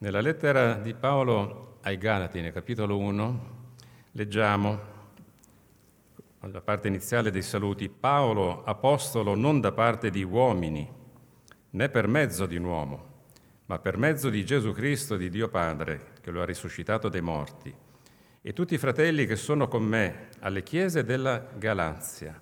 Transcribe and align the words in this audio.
Nella 0.00 0.20
lettera 0.20 0.74
di 0.74 0.94
Paolo 0.94 1.78
ai 1.82 1.98
Galati, 1.98 2.40
nel 2.40 2.52
capitolo 2.52 2.98
1, 2.98 3.40
leggiamo 4.12 4.80
la 6.38 6.60
parte 6.60 6.86
iniziale 6.86 7.32
dei 7.32 7.42
saluti, 7.42 7.88
Paolo, 7.88 8.62
apostolo 8.62 9.34
non 9.34 9.60
da 9.60 9.72
parte 9.72 10.10
di 10.10 10.22
uomini, 10.22 10.88
né 11.70 11.88
per 11.88 12.06
mezzo 12.06 12.46
di 12.46 12.54
un 12.54 12.62
uomo, 12.62 13.06
ma 13.66 13.80
per 13.80 13.96
mezzo 13.96 14.30
di 14.30 14.44
Gesù 14.44 14.70
Cristo, 14.70 15.16
di 15.16 15.30
Dio 15.30 15.48
Padre, 15.48 16.12
che 16.20 16.30
lo 16.30 16.42
ha 16.42 16.44
risuscitato 16.44 17.08
dai 17.08 17.20
morti, 17.20 17.74
e 18.40 18.52
tutti 18.52 18.74
i 18.74 18.78
fratelli 18.78 19.26
che 19.26 19.34
sono 19.34 19.66
con 19.66 19.82
me 19.82 20.28
alle 20.38 20.62
chiese 20.62 21.02
della 21.02 21.44
Galazia. 21.58 22.38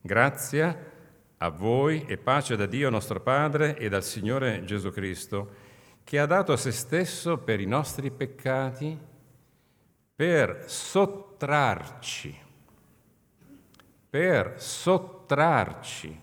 Grazia 0.00 0.92
a 1.36 1.48
voi 1.50 2.06
e 2.06 2.16
pace 2.16 2.56
da 2.56 2.64
Dio 2.64 2.88
nostro 2.88 3.20
Padre 3.20 3.76
e 3.76 3.90
dal 3.90 4.02
Signore 4.02 4.64
Gesù 4.64 4.90
Cristo, 4.90 5.63
che 6.04 6.18
ha 6.18 6.26
dato 6.26 6.54
se 6.56 6.70
stesso 6.70 7.38
per 7.38 7.60
i 7.60 7.66
nostri 7.66 8.10
peccati, 8.10 8.96
per 10.14 10.64
sottrarci, 10.66 12.38
per 14.10 14.54
sottrarci 14.60 16.20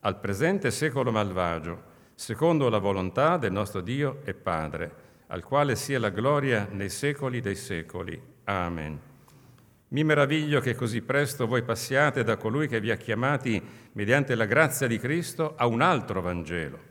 al 0.00 0.18
presente 0.18 0.72
secolo 0.72 1.12
malvagio, 1.12 1.84
secondo 2.14 2.68
la 2.68 2.78
volontà 2.78 3.36
del 3.36 3.52
nostro 3.52 3.80
Dio 3.80 4.20
e 4.24 4.34
Padre, 4.34 5.06
al 5.28 5.44
quale 5.44 5.76
sia 5.76 6.00
la 6.00 6.10
gloria 6.10 6.66
nei 6.70 6.90
secoli 6.90 7.40
dei 7.40 7.54
secoli. 7.54 8.20
Amen. 8.44 9.00
Mi 9.90 10.04
meraviglio 10.04 10.60
che 10.60 10.74
così 10.74 11.02
presto 11.02 11.46
voi 11.46 11.62
passiate 11.62 12.24
da 12.24 12.36
colui 12.36 12.66
che 12.66 12.80
vi 12.80 12.90
ha 12.90 12.96
chiamati 12.96 13.62
mediante 13.92 14.34
la 14.34 14.44
grazia 14.44 14.86
di 14.86 14.98
Cristo 14.98 15.54
a 15.56 15.66
un 15.66 15.80
altro 15.80 16.20
Vangelo 16.20 16.87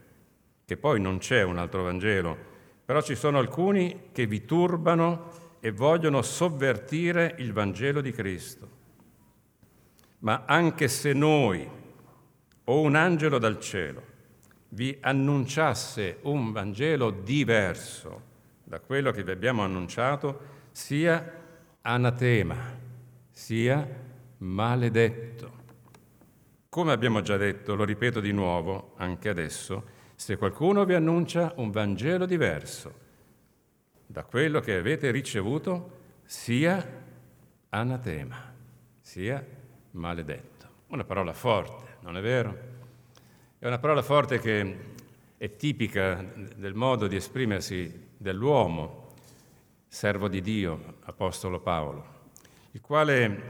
che 0.68 0.76
poi 0.76 1.00
non 1.00 1.16
c'è 1.16 1.42
un 1.44 1.56
altro 1.56 1.82
Vangelo, 1.82 2.36
però 2.84 3.00
ci 3.00 3.14
sono 3.14 3.38
alcuni 3.38 4.10
che 4.12 4.26
vi 4.26 4.44
turbano 4.44 5.56
e 5.60 5.70
vogliono 5.70 6.20
sovvertire 6.20 7.36
il 7.38 7.54
Vangelo 7.54 8.02
di 8.02 8.12
Cristo. 8.12 8.68
Ma 10.18 10.42
anche 10.44 10.88
se 10.88 11.14
noi 11.14 11.66
o 12.64 12.80
un 12.82 12.94
angelo 12.96 13.38
dal 13.38 13.58
cielo 13.58 14.02
vi 14.68 14.94
annunciasse 15.00 16.18
un 16.24 16.52
Vangelo 16.52 17.12
diverso 17.12 18.22
da 18.62 18.78
quello 18.78 19.10
che 19.10 19.24
vi 19.24 19.30
abbiamo 19.30 19.62
annunciato, 19.62 20.40
sia 20.70 21.32
anatema, 21.80 22.56
sia 23.30 23.88
maledetto. 24.36 25.52
Come 26.68 26.92
abbiamo 26.92 27.22
già 27.22 27.38
detto, 27.38 27.74
lo 27.74 27.84
ripeto 27.84 28.20
di 28.20 28.32
nuovo 28.32 28.92
anche 28.98 29.30
adesso, 29.30 29.96
se 30.18 30.36
qualcuno 30.36 30.84
vi 30.84 30.94
annuncia 30.94 31.52
un 31.58 31.70
Vangelo 31.70 32.26
diverso 32.26 32.92
da 34.04 34.24
quello 34.24 34.58
che 34.58 34.74
avete 34.74 35.12
ricevuto, 35.12 35.98
sia 36.24 36.84
anatema, 37.68 38.52
sia 39.00 39.46
maledetto. 39.92 40.66
Una 40.88 41.04
parola 41.04 41.32
forte, 41.32 41.98
non 42.00 42.16
è 42.16 42.20
vero? 42.20 42.58
È 43.60 43.66
una 43.68 43.78
parola 43.78 44.02
forte 44.02 44.40
che 44.40 44.76
è 45.36 45.54
tipica 45.54 46.20
del 46.56 46.74
modo 46.74 47.06
di 47.06 47.14
esprimersi 47.14 48.08
dell'uomo, 48.16 49.14
servo 49.86 50.26
di 50.26 50.40
Dio, 50.40 50.96
Apostolo 51.04 51.60
Paolo, 51.60 52.04
il 52.72 52.80
quale 52.80 53.42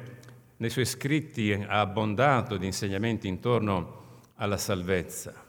nei 0.59 0.69
suoi 0.69 0.85
scritti 0.85 1.51
ha 1.51 1.81
abbondato 1.81 2.59
di 2.59 2.67
insegnamenti 2.67 3.27
intorno 3.27 4.21
alla 4.35 4.59
salvezza 4.59 5.47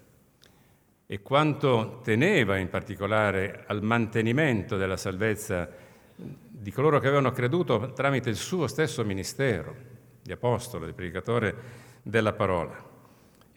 e 1.11 1.23
quanto 1.23 2.01
teneva 2.03 2.57
in 2.57 2.69
particolare 2.69 3.63
al 3.65 3.81
mantenimento 3.81 4.77
della 4.77 4.95
salvezza 4.95 5.67
di 6.15 6.71
coloro 6.71 6.99
che 6.99 7.07
avevano 7.07 7.31
creduto 7.31 7.93
tramite 7.93 8.29
il 8.29 8.35
suo 8.35 8.67
stesso 8.67 9.03
ministero 9.03 9.75
di 10.21 10.31
apostolo, 10.31 10.85
di 10.85 10.93
predicatore 10.93 11.55
della 12.03 12.33
parola. 12.33 12.75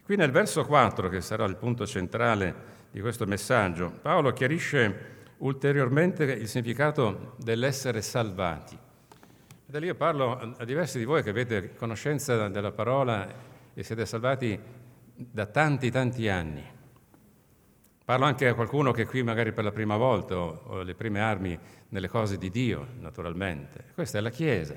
Qui 0.03 0.17
nel 0.17 0.31
verso 0.31 0.65
4, 0.65 1.11
che 1.11 1.21
sarà 1.21 1.45
il 1.45 1.57
punto 1.57 1.87
centrale 1.87 2.55
di 2.91 3.03
questo 3.03 3.27
messaggio, 3.27 3.93
Paolo 4.01 4.33
chiarisce 4.33 5.21
ulteriormente 5.39 6.25
il 6.25 6.49
significato 6.49 7.35
dell'essere 7.37 8.01
salvati. 8.01 8.79
Lì 9.67 9.85
io 9.85 9.95
parlo 9.95 10.55
a 10.57 10.65
diversi 10.65 10.97
di 10.97 11.05
voi 11.05 11.23
che 11.23 11.29
avete 11.29 11.75
conoscenza 11.75 12.49
della 12.49 12.73
parola 12.73 13.29
e 13.75 13.83
siete 13.83 14.07
salvati 14.07 14.59
da 15.15 15.45
tanti, 15.45 15.91
tanti 15.91 16.29
anni. 16.31 16.72
Parlo 18.13 18.27
anche 18.27 18.47
a 18.47 18.53
qualcuno 18.53 18.93
che 18.93 19.07
qui 19.07 19.23
magari 19.23 19.53
per 19.53 19.65
la 19.65 19.73
prima 19.73 19.97
volta 19.97 20.37
o 20.37 20.83
le 20.83 20.95
prime 20.95 21.21
armi 21.21 21.59
nelle 21.89 22.09
cose 22.09 22.37
di 22.37 22.51
Dio, 22.51 22.89
naturalmente. 23.01 23.85
Questa 23.95 24.19
è 24.19 24.21
la 24.21 24.29
Chiesa, 24.29 24.77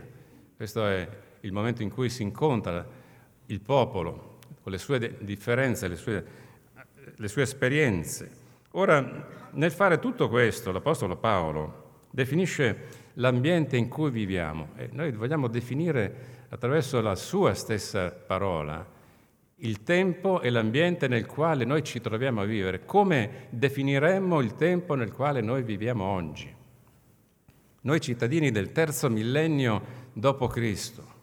questo 0.56 0.88
è 0.88 1.06
il 1.42 1.52
momento 1.52 1.84
in 1.84 1.92
cui 1.92 2.10
si 2.10 2.24
incontra 2.24 2.88
il 3.48 3.60
popolo 3.60 4.38
con 4.62 4.72
le 4.72 4.78
sue 4.78 5.18
differenze, 5.20 5.90
le 5.90 5.98
sue, 5.98 6.26
le 7.14 7.28
sue 7.28 7.42
esperienze. 7.42 8.32
Ora, 8.72 9.28
nel 9.52 9.72
fare 9.74 10.00
tutto 10.00 10.30
questo, 10.30 10.72
l'Apostolo 10.72 11.18
Paolo 11.18 12.06
definisce 12.12 13.12
l'ambiente 13.16 13.76
in 13.76 13.90
cui 13.90 14.12
viviamo 14.12 14.70
e 14.78 14.88
noi 14.94 15.12
vogliamo 15.12 15.50
definire 15.50 16.46
attraverso 16.48 17.02
la 17.02 17.16
sua 17.16 17.54
stessa 17.54 18.12
parola 18.12 18.94
il 19.60 19.84
tempo 19.84 20.42
e 20.42 20.50
l'ambiente 20.50 21.08
nel 21.08 21.26
quale 21.26 21.64
noi 21.64 21.84
ci 21.84 22.02
troviamo 22.02 22.42
a 22.42 22.46
vivere. 22.46 22.84
Come 22.84 23.48
definiremmo 23.52 24.42
il 24.42 24.56
tempo 24.56 24.96
nel 24.96 25.12
quale 25.14 25.42
noi 25.42 25.64
viviamo 25.64 26.04
oggi? 26.04 26.54
Noi 27.82 28.02
cittadini 28.02 28.52
del 28.52 28.72
terzo 28.72 29.10
millennio 29.10 30.04
dopo 30.12 30.48
Cristo, 30.48 31.14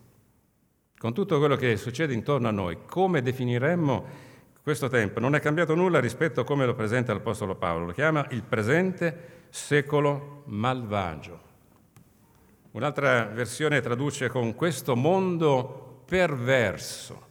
con 0.96 1.12
tutto 1.12 1.38
quello 1.38 1.56
che 1.56 1.76
succede 1.76 2.14
intorno 2.14 2.48
a 2.48 2.52
noi, 2.52 2.78
come 2.86 3.20
definiremmo 3.20 4.30
questo 4.62 4.88
tempo? 4.88 5.18
Non 5.18 5.34
è 5.34 5.40
cambiato 5.40 5.74
nulla 5.74 5.98
rispetto 5.98 6.40
a 6.40 6.44
come 6.44 6.64
lo 6.64 6.74
presenta 6.74 7.12
l'Apostolo 7.12 7.56
Paolo, 7.56 7.86
lo 7.86 7.92
chiama 7.92 8.24
il 8.30 8.44
presente 8.44 9.40
secolo 9.50 10.44
malvagio. 10.46 11.50
Un'altra 12.70 13.24
versione 13.24 13.80
traduce 13.80 14.28
con 14.28 14.54
questo 14.54 14.94
mondo 14.94 16.04
perverso 16.06 17.30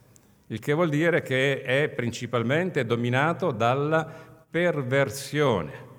il 0.51 0.59
che 0.59 0.73
vuol 0.73 0.89
dire 0.89 1.21
che 1.21 1.61
è 1.61 1.87
principalmente 1.87 2.85
dominato 2.85 3.51
dalla 3.51 4.05
perversione, 4.49 5.89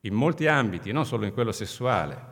in 0.00 0.12
molti 0.12 0.46
ambiti, 0.46 0.92
non 0.92 1.06
solo 1.06 1.24
in 1.24 1.32
quello 1.32 1.50
sessuale. 1.50 2.28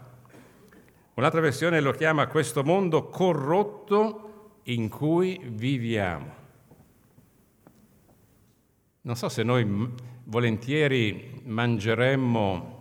Un'altra 1.14 1.40
versione 1.40 1.80
lo 1.80 1.92
chiama 1.92 2.26
questo 2.26 2.62
mondo 2.62 3.08
corrotto 3.08 4.58
in 4.64 4.90
cui 4.90 5.40
viviamo. 5.42 6.34
Non 9.00 9.16
so 9.16 9.30
se 9.30 9.42
noi 9.42 9.94
volentieri 10.24 11.40
mangeremmo 11.44 12.76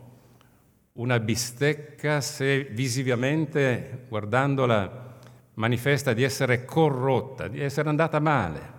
una 0.93 1.19
bistecca 1.21 2.19
se 2.19 2.65
visivamente, 2.65 4.07
guardandola, 4.09 5.16
manifesta 5.57 6.13
di 6.13 6.23
essere 6.23 6.65
corrotta, 6.65 7.47
di 7.47 7.61
essere 7.61 7.89
andata 7.89 8.19
male. 8.19 8.75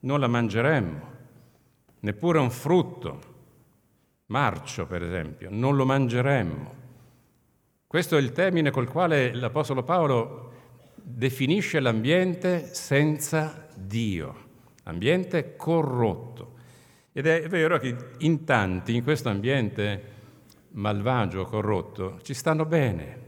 Non 0.00 0.20
la 0.20 0.26
mangeremmo, 0.26 1.10
neppure 2.00 2.38
un 2.38 2.50
frutto, 2.50 3.20
marcio 4.26 4.86
per 4.86 5.02
esempio, 5.02 5.48
non 5.50 5.76
lo 5.76 5.84
mangeremmo. 5.84 6.80
Questo 7.86 8.16
è 8.16 8.20
il 8.20 8.32
termine 8.32 8.70
col 8.70 8.88
quale 8.88 9.34
l'Apostolo 9.34 9.82
Paolo 9.82 10.50
definisce 10.94 11.80
l'ambiente 11.80 12.74
senza 12.74 13.68
Dio, 13.74 14.34
ambiente 14.84 15.56
corrotto. 15.56 16.50
Ed 17.12 17.26
è 17.26 17.46
vero 17.48 17.78
che 17.78 17.94
in 18.18 18.44
tanti 18.44 18.94
in 18.96 19.02
questo 19.02 19.28
ambiente 19.28 20.10
malvagio, 20.70 21.44
corrotto, 21.44 22.18
ci 22.22 22.32
stanno 22.34 22.64
bene, 22.64 23.20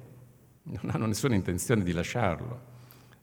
non 0.62 0.90
hanno 0.90 1.06
nessuna 1.06 1.34
intenzione 1.34 1.82
di 1.82 1.92
lasciarlo 1.92 2.72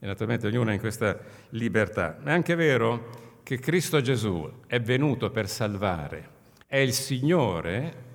e 0.04 0.08
naturalmente 0.08 0.48
ognuno 0.48 0.72
è 0.72 0.74
in 0.74 0.80
questa 0.80 1.16
libertà. 1.50 2.18
Ma 2.24 2.32
è 2.32 2.34
anche 2.34 2.56
vero 2.56 3.40
che 3.44 3.60
Cristo 3.60 4.02
Gesù 4.02 4.52
è 4.66 4.82
venuto 4.82 5.30
per 5.30 5.48
salvare, 5.48 6.28
è 6.66 6.78
il 6.78 6.92
Signore 6.94 8.10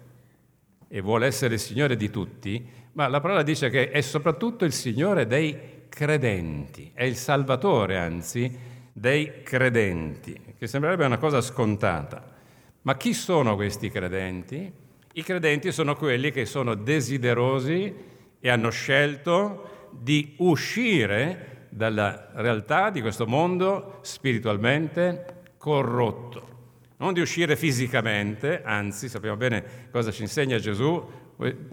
e 0.89 1.01
vuole 1.01 1.27
essere 1.27 1.55
il 1.55 1.61
Signore 1.61 1.95
di 1.95 2.11
tutti, 2.11 2.69
ma 2.95 3.07
la 3.07 3.21
parola 3.21 3.45
dice 3.45 3.71
che 3.71 3.91
è 3.91 4.01
soprattutto 4.01 4.65
il 4.65 4.73
Signore 4.73 5.29
dei 5.29 5.85
credenti, 5.89 6.91
è 6.93 7.05
il 7.05 7.15
Salvatore 7.15 7.99
anzi 7.99 8.59
dei 8.93 9.43
credenti, 9.45 10.55
che 10.59 10.67
sembrerebbe 10.67 11.05
una 11.05 11.19
cosa 11.19 11.41
scontata. 11.41 12.35
Ma 12.83 12.97
chi 12.97 13.15
sono 13.15 13.55
questi 13.55 13.91
credenti? 13.91 14.73
I 15.13 15.23
credenti 15.23 15.71
sono 15.71 15.95
quelli 15.95 16.33
che 16.33 16.47
sono 16.47 16.75
desiderosi 16.75 17.95
e 18.41 18.51
hanno 18.51 18.71
scelto 18.71 19.89
di 19.93 20.35
uscire 20.39 21.56
dalla 21.77 22.29
realtà 22.33 22.89
di 22.89 23.03
questo 23.03 23.27
mondo 23.27 23.99
spiritualmente 24.01 25.43
corrotto. 25.59 26.55
non 26.99 27.13
di 27.13 27.21
uscire 27.21 27.55
fisicamente, 27.57 28.63
anzi 28.65 29.11
sappiamo 29.11 29.37
bene 29.37 29.89
cosa 29.91 30.11
ci 30.11 30.23
insegna 30.23 30.59
Gesù, 30.59 31.07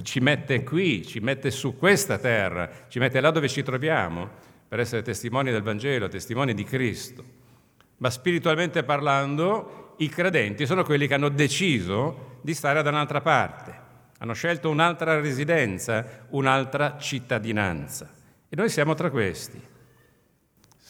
ci 0.01 0.19
mette 0.19 0.63
qui, 0.63 1.05
ci 1.05 1.21
mette 1.21 1.49
su 1.49 1.77
questa 1.77 2.17
terra, 2.17 2.69
ci 2.89 2.99
mette 2.99 3.21
là 3.21 3.31
dove 3.31 3.47
ci 3.47 3.63
troviamo 3.63 4.29
per 4.67 4.81
essere 4.81 5.01
testimoni 5.01 5.51
del 5.51 5.61
Vangelo, 5.61 6.09
testimoni 6.09 6.53
di 6.53 6.65
Cristo. 6.65 7.23
Ma 7.97 8.09
spiritualmente 8.09 8.83
parlando, 8.83 9.93
i 9.99 10.09
credenti 10.09 10.65
sono 10.65 10.83
quelli 10.83 11.07
che 11.07 11.13
hanno 11.13 11.29
deciso 11.29 12.39
di 12.41 12.53
stare 12.53 12.83
da 12.83 12.89
un'altra 12.89 13.21
parte, 13.21 13.73
hanno 14.17 14.33
scelto 14.33 14.69
un'altra 14.69 15.21
residenza, 15.21 16.25
un'altra 16.31 16.97
cittadinanza. 16.99 18.11
E 18.49 18.55
noi 18.57 18.67
siamo 18.67 18.95
tra 18.95 19.09
questi. 19.09 19.71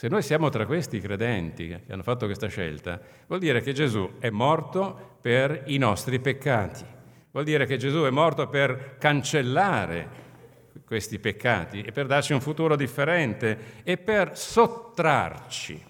Se 0.03 0.09
noi 0.09 0.21
siamo 0.21 0.49
tra 0.49 0.65
questi 0.65 0.99
credenti 0.99 1.69
che 1.69 1.93
hanno 1.93 2.03
fatto 2.03 2.25
questa 2.25 2.47
scelta, 2.47 2.99
vuol 3.25 3.39
dire 3.39 3.61
che 3.61 3.71
Gesù 3.71 4.15
è 4.19 4.29
morto 4.31 5.15
per 5.21 5.63
i 5.67 5.77
nostri 5.77 6.19
peccati, 6.19 6.83
vuol 7.31 7.45
dire 7.45 7.65
che 7.65 7.77
Gesù 7.77 8.03
è 8.03 8.09
morto 8.09 8.49
per 8.49 8.97
cancellare 8.99 10.09
questi 10.85 11.19
peccati 11.19 11.83
e 11.83 11.93
per 11.93 12.07
darci 12.07 12.33
un 12.33 12.41
futuro 12.41 12.75
differente 12.75 13.81
e 13.83 13.95
per 13.95 14.37
sottrarci 14.37 15.81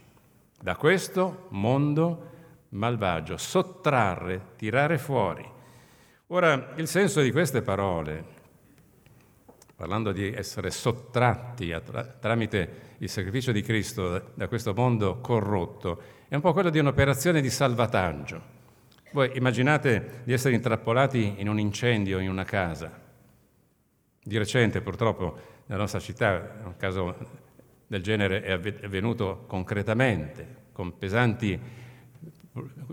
da 0.62 0.76
questo 0.76 1.48
mondo 1.50 2.30
malvagio, 2.70 3.36
sottrarre, 3.38 4.50
tirare 4.58 5.00
fuori. 5.00 5.44
Ora, 6.28 6.74
il 6.76 6.88
senso 6.88 7.20
di 7.20 7.32
queste 7.32 7.64
parole, 7.64 8.26
parlando 9.76 10.12
di 10.12 10.32
essere 10.32 10.70
sottratti 10.70 11.76
tramite 12.20 12.92
il 13.00 13.10
sacrificio 13.10 13.52
di 13.52 13.62
Cristo 13.62 14.32
da 14.34 14.48
questo 14.48 14.74
mondo 14.74 15.20
corrotto 15.20 16.02
è 16.28 16.36
un 16.36 16.42
po' 16.42 16.54
quello 16.54 16.70
di 16.70 16.80
un'operazione 16.80 17.42
di 17.42 17.50
salvataggio. 17.50 18.42
Voi 19.12 19.32
immaginate 19.36 20.22
di 20.24 20.34
essere 20.34 20.56
intrappolati 20.56 21.36
in 21.38 21.48
un 21.48 21.60
incendio 21.60 22.20
in 22.20 22.30
una 22.30 22.44
casa. 22.44 23.02
Di 24.24 24.38
recente, 24.38 24.82
purtroppo, 24.82 25.38
nella 25.66 25.82
nostra 25.82 26.00
città 26.00 26.62
un 26.64 26.76
caso 26.78 27.16
del 27.86 28.02
genere 28.02 28.42
è 28.42 28.52
avvenuto 28.52 29.44
concretamente, 29.48 30.62
con 30.72 30.98
pesanti, 30.98 31.60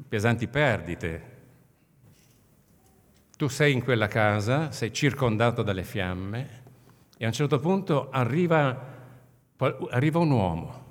pesanti 0.07 0.47
perdite. 0.49 1.39
Tu 3.39 3.49
sei 3.49 3.73
in 3.73 3.83
quella 3.83 4.09
casa, 4.09 4.71
sei 4.71 4.93
circondato 4.93 5.63
dalle 5.63 5.85
fiamme 5.85 6.60
e 7.23 7.25
a 7.25 7.27
un 7.27 7.35
certo 7.35 7.61
punto 7.61 8.09
arriva 8.09 8.99
arriva 9.91 10.19
un 10.19 10.31
uomo, 10.31 10.85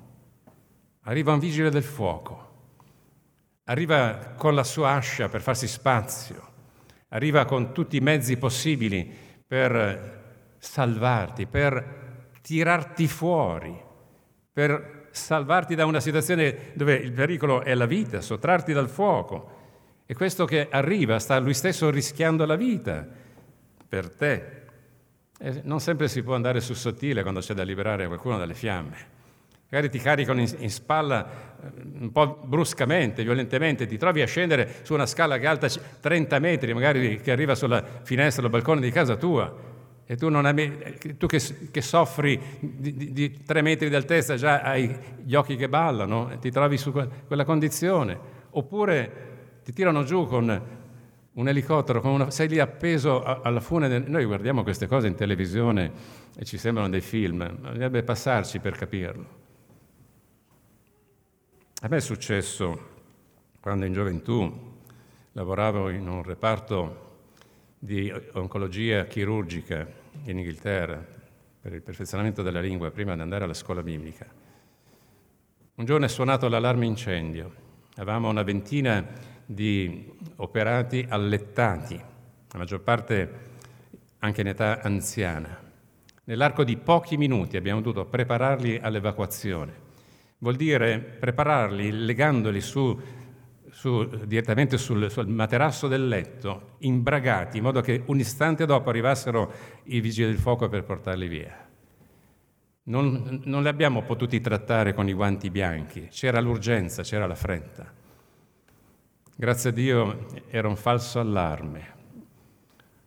arriva 1.00 1.32
un 1.32 1.40
vigile 1.40 1.70
del 1.70 1.82
fuoco, 1.82 2.52
arriva 3.64 4.34
con 4.36 4.54
la 4.54 4.62
sua 4.62 4.90
ascia 4.90 5.28
per 5.28 5.40
farsi 5.40 5.66
spazio, 5.66 6.48
arriva 7.08 7.44
con 7.46 7.72
tutti 7.72 7.96
i 7.96 8.00
mezzi 8.00 8.36
possibili 8.36 9.12
per 9.44 10.54
salvarti, 10.58 11.46
per 11.46 12.28
tirarti 12.42 13.08
fuori, 13.08 13.76
per 14.52 15.08
salvarti 15.10 15.74
da 15.74 15.84
una 15.84 15.98
situazione 15.98 16.70
dove 16.74 16.94
il 16.94 17.10
pericolo 17.10 17.62
è 17.62 17.74
la 17.74 17.86
vita, 17.86 18.20
sottrarti 18.20 18.72
dal 18.72 18.88
fuoco. 18.88 19.58
E 20.06 20.14
questo 20.14 20.44
che 20.44 20.68
arriva 20.70 21.18
sta 21.18 21.40
lui 21.40 21.54
stesso 21.54 21.90
rischiando 21.90 22.46
la 22.46 22.54
vita 22.54 23.04
per 23.88 24.14
te, 24.14 24.59
e 25.42 25.62
non 25.64 25.80
sempre 25.80 26.06
si 26.06 26.22
può 26.22 26.34
andare 26.34 26.60
sul 26.60 26.76
sottile 26.76 27.22
quando 27.22 27.40
c'è 27.40 27.54
da 27.54 27.62
liberare 27.62 28.06
qualcuno 28.06 28.36
dalle 28.36 28.52
fiamme. 28.52 29.18
Magari 29.70 29.88
ti 29.88 29.98
caricano 29.98 30.40
in, 30.40 30.54
in, 30.58 30.70
spalla 30.70 31.56
eh, 31.62 31.70
un 32.00 32.12
po' 32.12 32.40
bruscamente, 32.44 33.22
violentemente, 33.22 33.86
ti 33.86 33.96
trovi 33.96 34.20
a 34.20 34.26
scendere 34.26 34.80
su 34.82 34.92
una 34.92 35.06
scala 35.06 35.38
che 35.38 35.44
è 35.44 35.46
alta 35.46 35.68
30 35.68 36.38
metri, 36.40 36.74
magari 36.74 37.20
che 37.20 37.30
arriva 37.30 37.54
sulla 37.54 37.82
finestra 38.02 38.44
il 38.44 38.50
balcone 38.50 38.82
di 38.82 38.90
casa 38.90 39.16
tua. 39.16 39.68
E 40.04 40.16
tu, 40.16 40.26
hai, 40.26 41.16
tu 41.16 41.26
che, 41.26 41.40
che, 41.70 41.80
soffri 41.80 42.58
di, 42.58 42.94
di, 42.94 43.12
di, 43.12 43.42
tre 43.44 43.62
metri 43.62 43.88
di 43.88 43.94
altezza 43.94 44.34
già 44.34 44.60
hai 44.60 44.94
gli 45.22 45.36
occhi 45.36 45.56
che 45.56 45.68
ballano, 45.68 46.30
e 46.32 46.38
ti 46.38 46.50
trovi 46.50 46.76
su 46.76 46.92
quella 46.92 47.44
condizione. 47.44 48.18
Oppure 48.50 49.28
ti 49.62 49.72
tirano 49.72 50.02
giù 50.02 50.26
con 50.26 50.79
un 51.40 51.48
elicottero, 51.48 52.06
una, 52.06 52.30
sei 52.30 52.48
lì 52.48 52.58
appeso 52.58 53.22
alla 53.22 53.60
fune. 53.60 53.98
Noi 53.98 54.24
guardiamo 54.26 54.62
queste 54.62 54.86
cose 54.86 55.06
in 55.06 55.14
televisione 55.14 55.90
e 56.36 56.44
ci 56.44 56.58
sembrano 56.58 56.90
dei 56.90 57.00
film, 57.00 57.38
ma 57.38 57.70
dovrebbe 57.70 58.02
passarci 58.02 58.58
per 58.58 58.76
capirlo. 58.76 59.38
A 61.80 61.88
me 61.88 61.96
è 61.96 62.00
successo 62.00 62.88
quando 63.58 63.86
in 63.86 63.94
gioventù 63.94 64.68
lavoravo 65.32 65.88
in 65.88 66.06
un 66.06 66.22
reparto 66.22 67.08
di 67.78 68.12
oncologia 68.32 69.06
chirurgica 69.06 69.88
in 70.24 70.36
Inghilterra 70.36 71.02
per 71.62 71.72
il 71.72 71.80
perfezionamento 71.80 72.42
della 72.42 72.60
lingua 72.60 72.90
prima 72.90 73.14
di 73.14 73.20
andare 73.22 73.44
alla 73.44 73.54
scuola 73.54 73.82
biblica. 73.82 74.26
Un 75.76 75.84
giorno 75.86 76.04
è 76.04 76.08
suonato 76.08 76.48
l'allarme 76.48 76.84
incendio. 76.84 77.50
Avevamo 77.96 78.28
una 78.28 78.42
ventina 78.42 79.29
di 79.52 80.08
operati 80.36 81.04
allettati, 81.08 81.96
la 81.96 82.58
maggior 82.58 82.82
parte 82.82 83.48
anche 84.18 84.42
in 84.42 84.46
età 84.46 84.80
anziana. 84.80 85.58
Nell'arco 86.24 86.62
di 86.62 86.76
pochi 86.76 87.16
minuti 87.16 87.56
abbiamo 87.56 87.80
dovuto 87.80 88.04
prepararli 88.04 88.78
all'evacuazione. 88.80 89.88
Vuol 90.38 90.54
dire 90.54 91.00
prepararli 91.00 91.90
legandoli 91.90 92.60
su, 92.60 92.98
su, 93.70 94.04
direttamente 94.24 94.78
sul, 94.78 95.10
sul, 95.10 95.26
materasso 95.26 95.88
del 95.88 96.06
letto, 96.06 96.76
imbragati, 96.78 97.56
in 97.56 97.64
modo 97.64 97.80
che 97.80 98.04
un 98.06 98.20
istante 98.20 98.66
dopo 98.66 98.88
arrivassero 98.88 99.52
i 99.84 100.00
vigili 100.00 100.28
del 100.28 100.38
fuoco 100.38 100.68
per 100.68 100.84
portarli 100.84 101.26
via. 101.26 101.68
Non, 102.84 103.40
non 103.44 103.62
li 103.62 103.68
abbiamo 103.68 104.02
potuti 104.02 104.40
trattare 104.40 104.94
con 104.94 105.08
i 105.08 105.12
guanti 105.12 105.50
bianchi, 105.50 106.06
c'era 106.08 106.40
l'urgenza, 106.40 107.02
c'era 107.02 107.26
la 107.26 107.34
fretta. 107.34 107.98
Grazie 109.40 109.70
a 109.70 109.72
Dio 109.72 110.26
era 110.48 110.68
un 110.68 110.76
falso 110.76 111.18
allarme. 111.18 111.94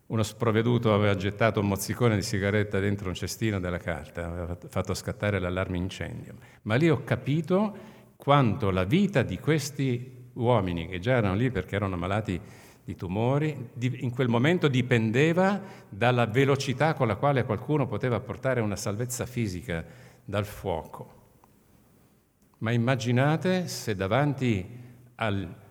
Uno 0.06 0.24
sprovveduto 0.24 0.92
aveva 0.92 1.14
gettato 1.14 1.60
un 1.60 1.68
mozzicone 1.68 2.16
di 2.16 2.22
sigaretta 2.22 2.80
dentro 2.80 3.06
un 3.06 3.14
cestino 3.14 3.60
della 3.60 3.78
carta, 3.78 4.26
aveva 4.26 4.58
fatto 4.68 4.94
scattare 4.94 5.38
l'allarme 5.38 5.76
incendio. 5.76 6.34
Ma 6.62 6.74
lì 6.74 6.90
ho 6.90 7.04
capito 7.04 7.76
quanto 8.16 8.72
la 8.72 8.82
vita 8.82 9.22
di 9.22 9.38
questi 9.38 10.30
uomini, 10.32 10.88
che 10.88 10.98
già 10.98 11.12
erano 11.12 11.36
lì 11.36 11.52
perché 11.52 11.76
erano 11.76 11.96
malati 11.96 12.40
di 12.82 12.96
tumori, 12.96 13.70
in 13.78 14.10
quel 14.10 14.26
momento 14.26 14.66
dipendeva 14.66 15.62
dalla 15.88 16.26
velocità 16.26 16.94
con 16.94 17.06
la 17.06 17.14
quale 17.14 17.44
qualcuno 17.44 17.86
poteva 17.86 18.18
portare 18.18 18.60
una 18.60 18.74
salvezza 18.74 19.24
fisica 19.24 19.84
dal 20.24 20.46
fuoco. 20.46 21.14
Ma 22.58 22.72
immaginate 22.72 23.68
se 23.68 23.94
davanti 23.94 24.82
al 25.14 25.62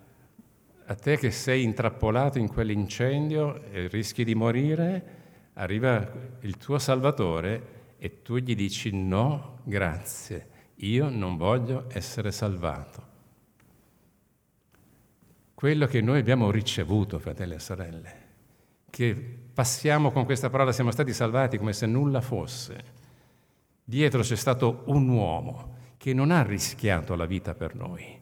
a 0.86 0.96
te 0.96 1.18
che 1.18 1.32
sei 1.32 1.64
intrappolato 1.64 2.40
in 2.40 2.48
quell'incendio 2.48 3.64
e 3.72 3.88
rischi 3.88 4.24
di 4.24 4.36
morire, 4.36 5.22
arriva 5.54 6.12
il 6.42 6.58
tuo 6.58 6.78
Salvatore 6.78 7.96
e 7.98 8.22
tu 8.22 8.38
gli 8.38 8.56
dici 8.56 8.92
no, 8.92 9.60
grazie, 9.64 10.48
io 10.76 11.10
non 11.10 11.38
voglio 11.38 11.86
essere 11.92 12.32
salvato. 12.32 13.12
Quello 15.54 15.86
che 15.86 16.02
noi 16.02 16.20
abbiamo 16.20 16.52
ricevuto, 16.52 17.20
fratelli 17.20 17.54
e 17.54 17.60
sorelle, 17.60 18.16
che 18.90 19.16
passiamo 19.54 20.12
con 20.12 20.26
questa 20.26 20.50
parola, 20.50 20.74
siamo 20.74 20.92
stati 20.92 21.14
salvati 21.14 21.58
come 21.58 21.72
se 21.72 21.86
nulla 21.86 22.20
fosse. 22.20 23.02
Dietro 23.84 24.22
c'è 24.22 24.36
stato 24.36 24.84
un 24.88 25.08
uomo 25.08 25.76
che 25.98 26.14
non 26.14 26.32
ha 26.32 26.44
rischiato 26.44 27.16
la 27.16 27.26
vita 27.26 27.54
per 27.54 27.76
noi, 27.76 28.20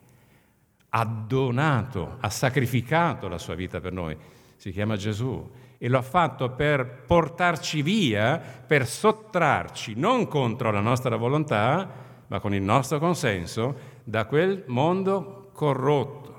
ha 0.93 1.05
donato, 1.05 2.17
ha 2.19 2.29
sacrificato 2.29 3.27
la 3.27 3.38
sua 3.38 3.55
vita 3.55 3.79
per 3.79 3.93
noi. 3.93 4.17
Si 4.57 4.71
chiama 4.71 4.98
Gesù 4.98 5.50
e 5.77 5.88
lo 5.88 5.98
ha 5.98 6.03
fatto 6.03 6.51
per 6.51 7.03
portarci 7.05 7.81
via, 7.81 8.38
per 8.38 8.86
sottrarci, 8.86 9.93
non 9.95 10.27
contro 10.27 10.69
la 10.69 10.81
nostra 10.81 11.15
volontà, 11.15 11.89
ma 12.27 12.39
con 12.39 12.53
il 12.53 12.62
nostro 12.62 13.00
consenso, 13.00 14.00
da 14.03 14.25
quel 14.25 14.63
mondo 14.67 15.50
corrotto. 15.53 16.29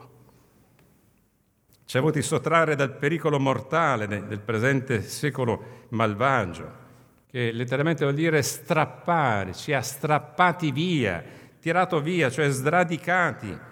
Ci 1.85 1.97
ha 1.97 2.01
voluti 2.01 2.23
sottrarre 2.23 2.77
dal 2.77 2.95
pericolo 2.95 3.41
mortale 3.41 4.07
del 4.07 4.41
presente 4.41 5.03
secolo 5.03 5.87
malvagio, 5.91 6.81
che 7.27 7.53
letteralmente 7.53 8.05
vuol 8.05 8.17
dire 8.17 8.43
strappare, 8.43 9.55
ci 9.55 9.73
ha 9.73 9.81
strappati 9.81 10.71
via, 10.71 11.23
tirato 11.59 12.01
via, 12.01 12.31
cioè 12.31 12.49
sradicati 12.51 13.71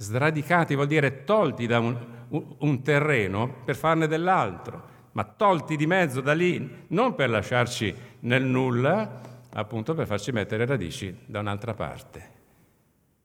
Sradicati 0.00 0.74
vuol 0.74 0.86
dire 0.86 1.24
tolti 1.24 1.66
da 1.66 1.78
un, 1.78 1.94
un 2.56 2.82
terreno 2.82 3.56
per 3.66 3.76
farne 3.76 4.06
dell'altro, 4.06 4.82
ma 5.12 5.24
tolti 5.24 5.76
di 5.76 5.86
mezzo 5.86 6.22
da 6.22 6.32
lì 6.32 6.86
non 6.88 7.14
per 7.14 7.28
lasciarci 7.28 7.94
nel 8.20 8.42
nulla, 8.42 9.20
appunto 9.52 9.92
per 9.92 10.06
farci 10.06 10.32
mettere 10.32 10.64
radici 10.64 11.14
da 11.26 11.40
un'altra 11.40 11.74
parte. 11.74 12.38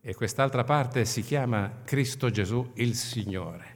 e 0.01 0.13
quest'altra 0.13 0.65
parte 0.65 1.05
si 1.05 1.21
chiama 1.21 1.81
Cristo 1.85 2.29
Gesù 2.29 2.71
il 2.75 2.93
Signore. 2.93 3.73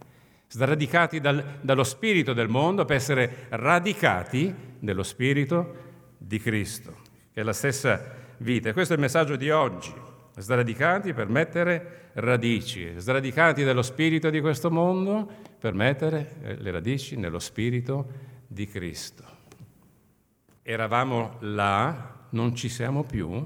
Sradicati 0.48 1.22
dal, 1.22 1.60
dallo 1.62 1.86
spirito 1.86 2.34
del 2.34 2.50
mondo 2.50 2.84
per 2.84 2.98
essere 2.98 3.46
radicati 3.50 4.54
nello 4.80 5.04
spirito 5.04 5.76
di 6.18 6.38
Cristo, 6.38 6.98
che 7.32 7.40
è 7.40 7.44
la 7.44 7.54
stessa 7.54 8.14
vita. 8.40 8.70
E 8.70 8.74
questo 8.74 8.94
è 8.94 8.96
il 8.98 9.02
messaggio 9.02 9.38
di 9.38 9.50
oggi. 9.50 9.94
Sradicati 10.40 11.14
per 11.14 11.28
mettere 11.28 12.12
radici, 12.14 12.94
sradicati 12.96 13.66
dallo 13.66 13.82
spirito 13.82 14.30
di 14.30 14.40
questo 14.40 14.72
mondo 14.72 15.30
per 15.60 15.74
mettere 15.74 16.36
eh, 16.42 16.56
le 16.56 16.72
radici 16.72 17.18
nello 17.18 17.40
spirito 17.40 18.08
di 18.48 18.66
Cristo. 18.66 19.26
Eravamo 20.62 21.36
là, 21.40 22.28
non 22.30 22.56
ci 22.56 22.70
siamo 22.70 23.04
più, 23.04 23.46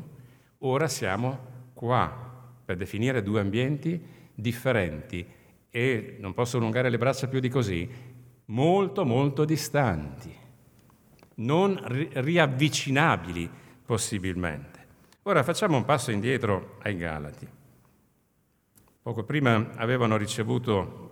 ora 0.59 0.87
siamo 0.87 1.71
qua 1.73 2.31
per 2.63 2.77
definire 2.77 3.23
due 3.23 3.41
ambienti 3.41 3.99
differenti 4.35 5.25
e 5.71 6.17
non 6.19 6.35
posso 6.35 6.57
allungare 6.57 6.91
le 6.91 6.99
braccia 6.99 7.27
più 7.27 7.39
di 7.39 7.49
così, 7.49 7.89
molto 8.45 9.03
molto 9.03 9.45
distanti, 9.45 10.31
non 11.35 11.81
ri- 11.85 12.09
riavvicinabili 12.13 13.49
possibilmente. 13.83 14.72
Ora 15.25 15.41
facciamo 15.41 15.77
un 15.77 15.85
passo 15.85 16.11
indietro 16.11 16.75
ai 16.81 16.97
Galati. 16.97 17.47
Poco 19.01 19.23
prima 19.23 19.69
avevano 19.75 20.17
ricevuto 20.17 21.11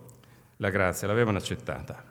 la 0.58 0.68
grazia, 0.68 1.06
l'avevano 1.08 1.38
accettata. 1.38 2.04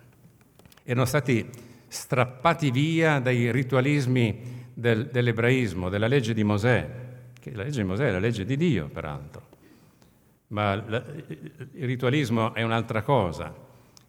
Erano 0.81 1.05
stati 1.05 1.47
strappati 1.87 2.71
via 2.71 3.19
dai 3.19 3.51
ritualismi 3.51 4.69
del, 4.73 5.09
dell'ebraismo, 5.11 5.89
della 5.89 6.07
legge 6.07 6.33
di 6.33 6.43
Mosè, 6.43 6.89
che 7.39 7.53
la 7.53 7.61
legge 7.61 7.81
di 7.83 7.87
Mosè 7.87 8.07
è 8.07 8.11
la 8.11 8.19
legge 8.19 8.45
di 8.45 8.57
Dio, 8.57 8.87
peraltro, 8.87 9.47
ma 10.47 10.73
la, 10.73 11.03
il 11.27 11.85
ritualismo 11.85 12.55
è 12.55 12.63
un'altra 12.63 13.03
cosa. 13.03 13.53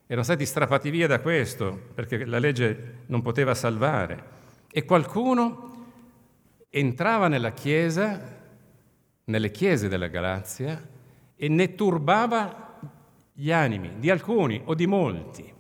Erano 0.07 0.25
stati 0.25 0.47
strappati 0.47 0.89
via 0.89 1.07
da 1.07 1.21
questo 1.21 1.79
perché 1.95 2.25
la 2.25 2.39
legge 2.39 3.01
non 3.07 3.21
poteva 3.21 3.55
salvare. 3.55 4.41
E 4.71 4.87
qualcuno 4.87 5.73
entrava 6.75 7.29
nella 7.29 7.53
chiesa, 7.53 8.19
nelle 9.25 9.51
chiese 9.51 9.89
della 9.89 10.07
Galazia, 10.07 10.83
e 11.37 11.49
ne 11.49 11.75
turbava 11.75 12.79
gli 13.31 13.53
animi 13.53 13.97
di 13.99 14.09
alcuni 14.09 14.59
o 14.65 14.75
di 14.75 14.87
molti. 14.87 15.53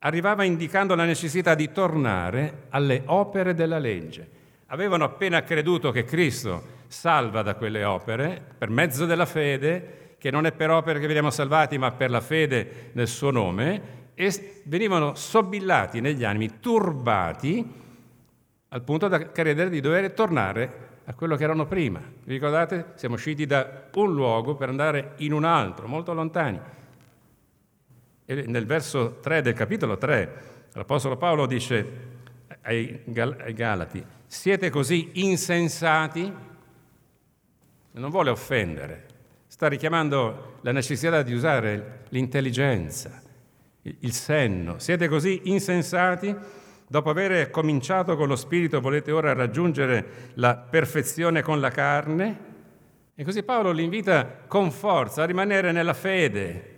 Arrivava 0.00 0.44
indicando 0.44 0.94
la 0.94 1.06
necessità 1.06 1.54
di 1.54 1.72
tornare 1.72 2.66
alle 2.68 3.02
opere 3.06 3.54
della 3.54 3.78
legge. 3.78 4.28
Avevano 4.66 5.04
appena 5.04 5.42
creduto 5.42 5.90
che 5.90 6.04
Cristo 6.04 6.74
salva 6.86 7.40
da 7.40 7.54
quelle 7.54 7.84
opere 7.84 8.42
per 8.58 8.68
mezzo 8.68 9.06
della 9.06 9.26
fede, 9.26 10.16
che 10.18 10.30
non 10.30 10.44
è 10.44 10.52
per 10.52 10.70
opere 10.70 11.00
che 11.00 11.06
veniamo 11.06 11.30
salvati, 11.30 11.78
ma 11.78 11.92
per 11.92 12.10
la 12.10 12.20
fede 12.20 12.90
nel 12.92 13.08
suo 13.08 13.30
nome, 13.30 13.94
e 14.12 14.62
venivano 14.64 15.14
sobillati 15.14 16.02
negli 16.02 16.24
animi, 16.24 16.60
turbati, 16.60 17.84
al 18.76 18.82
punto 18.82 19.08
da 19.08 19.32
credere 19.32 19.70
di 19.70 19.80
dover 19.80 20.12
tornare 20.12 20.84
a 21.06 21.14
quello 21.14 21.34
che 21.36 21.44
erano 21.44 21.64
prima. 21.64 21.98
Vi 21.98 22.34
ricordate? 22.34 22.92
Siamo 22.96 23.14
usciti 23.14 23.46
da 23.46 23.84
un 23.94 24.12
luogo 24.12 24.54
per 24.54 24.68
andare 24.68 25.14
in 25.16 25.32
un 25.32 25.44
altro, 25.44 25.88
molto 25.88 26.12
lontani. 26.12 26.60
E 28.26 28.44
nel 28.46 28.66
verso 28.66 29.18
3 29.20 29.40
del 29.40 29.54
capitolo 29.54 29.96
3, 29.96 30.42
l'Apostolo 30.74 31.16
Paolo 31.16 31.46
dice 31.46 32.04
ai, 32.60 33.00
Galati, 33.06 34.04
siete 34.26 34.68
così 34.68 35.10
insensati 35.14 36.30
non 37.92 38.10
vuole 38.10 38.28
offendere, 38.28 39.06
sta 39.46 39.68
richiamando 39.68 40.58
la 40.60 40.72
necessità 40.72 41.22
di 41.22 41.32
usare 41.32 42.02
l'intelligenza, 42.10 43.22
il 43.80 44.12
senno. 44.12 44.78
Siete 44.78 45.08
così 45.08 45.40
insensati? 45.44 46.64
Dopo 46.88 47.10
aver 47.10 47.50
cominciato 47.50 48.14
con 48.16 48.28
lo 48.28 48.36
spirito 48.36 48.80
volete 48.80 49.10
ora 49.10 49.32
raggiungere 49.32 50.30
la 50.34 50.56
perfezione 50.56 51.42
con 51.42 51.58
la 51.58 51.70
carne? 51.70 52.38
E 53.16 53.24
così 53.24 53.42
Paolo 53.42 53.72
li 53.72 53.82
invita 53.82 54.44
con 54.46 54.70
forza 54.70 55.24
a 55.24 55.26
rimanere 55.26 55.72
nella 55.72 55.94
fede, 55.94 56.74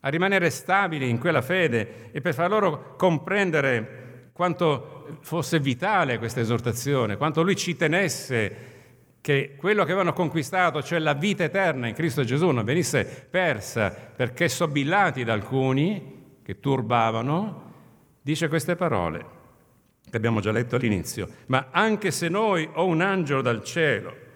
a 0.00 0.08
rimanere 0.08 0.48
stabili 0.48 1.10
in 1.10 1.18
quella 1.18 1.42
fede 1.42 2.10
e 2.10 2.22
per 2.22 2.32
far 2.32 2.48
loro 2.48 2.94
comprendere 2.96 4.30
quanto 4.32 5.18
fosse 5.20 5.60
vitale 5.60 6.16
questa 6.16 6.40
esortazione, 6.40 7.18
quanto 7.18 7.42
lui 7.42 7.56
ci 7.56 7.76
tenesse 7.76 8.76
che 9.20 9.56
quello 9.58 9.84
che 9.84 9.90
avevano 9.90 10.14
conquistato, 10.14 10.82
cioè 10.82 11.00
la 11.00 11.12
vita 11.12 11.44
eterna 11.44 11.86
in 11.86 11.94
Cristo 11.94 12.24
Gesù, 12.24 12.48
non 12.48 12.64
venisse 12.64 13.04
persa 13.04 13.90
perché 13.90 14.48
sobillati 14.48 15.22
da 15.22 15.34
alcuni 15.34 16.38
che 16.42 16.60
turbavano, 16.60 17.67
dice 18.20 18.48
queste 18.48 18.76
parole 18.76 19.36
che 20.10 20.16
abbiamo 20.16 20.40
già 20.40 20.52
letto 20.52 20.76
all'inizio. 20.76 21.28
Ma 21.46 21.68
anche 21.70 22.10
se 22.10 22.28
noi 22.28 22.68
o 22.72 22.86
un 22.86 23.00
angelo 23.00 23.42
dal 23.42 23.62
cielo 23.62 24.26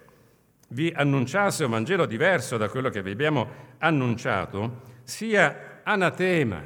vi 0.69 0.91
annunciasse 0.95 1.63
un 1.63 1.71
Vangelo 1.71 2.05
diverso 2.05 2.57
da 2.57 2.69
quello 2.69 2.89
che 2.89 3.01
vi 3.01 3.11
abbiamo 3.11 3.47
annunciato, 3.79 4.81
sia 5.03 5.81
anatema. 5.83 6.61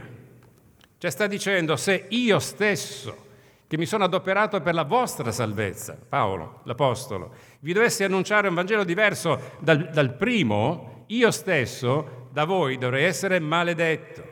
Cioè 0.97 1.11
sta 1.11 1.27
dicendo 1.27 1.75
se 1.75 2.05
io 2.09 2.39
stesso 2.39 3.25
che 3.67 3.77
mi 3.77 3.85
sono 3.85 4.05
adoperato 4.05 4.61
per 4.61 4.73
la 4.73 4.83
vostra 4.83 5.31
salvezza, 5.31 5.97
Paolo, 6.07 6.61
l'Apostolo, 6.63 7.33
vi 7.59 7.73
dovessi 7.73 8.03
annunciare 8.03 8.47
un 8.47 8.55
Vangelo 8.55 8.85
diverso 8.85 9.55
dal, 9.59 9.89
dal 9.89 10.15
primo, 10.15 11.03
io 11.07 11.31
stesso 11.31 12.29
da 12.31 12.45
voi 12.45 12.77
dovrei 12.77 13.03
essere 13.03 13.39
maledetto, 13.39 14.23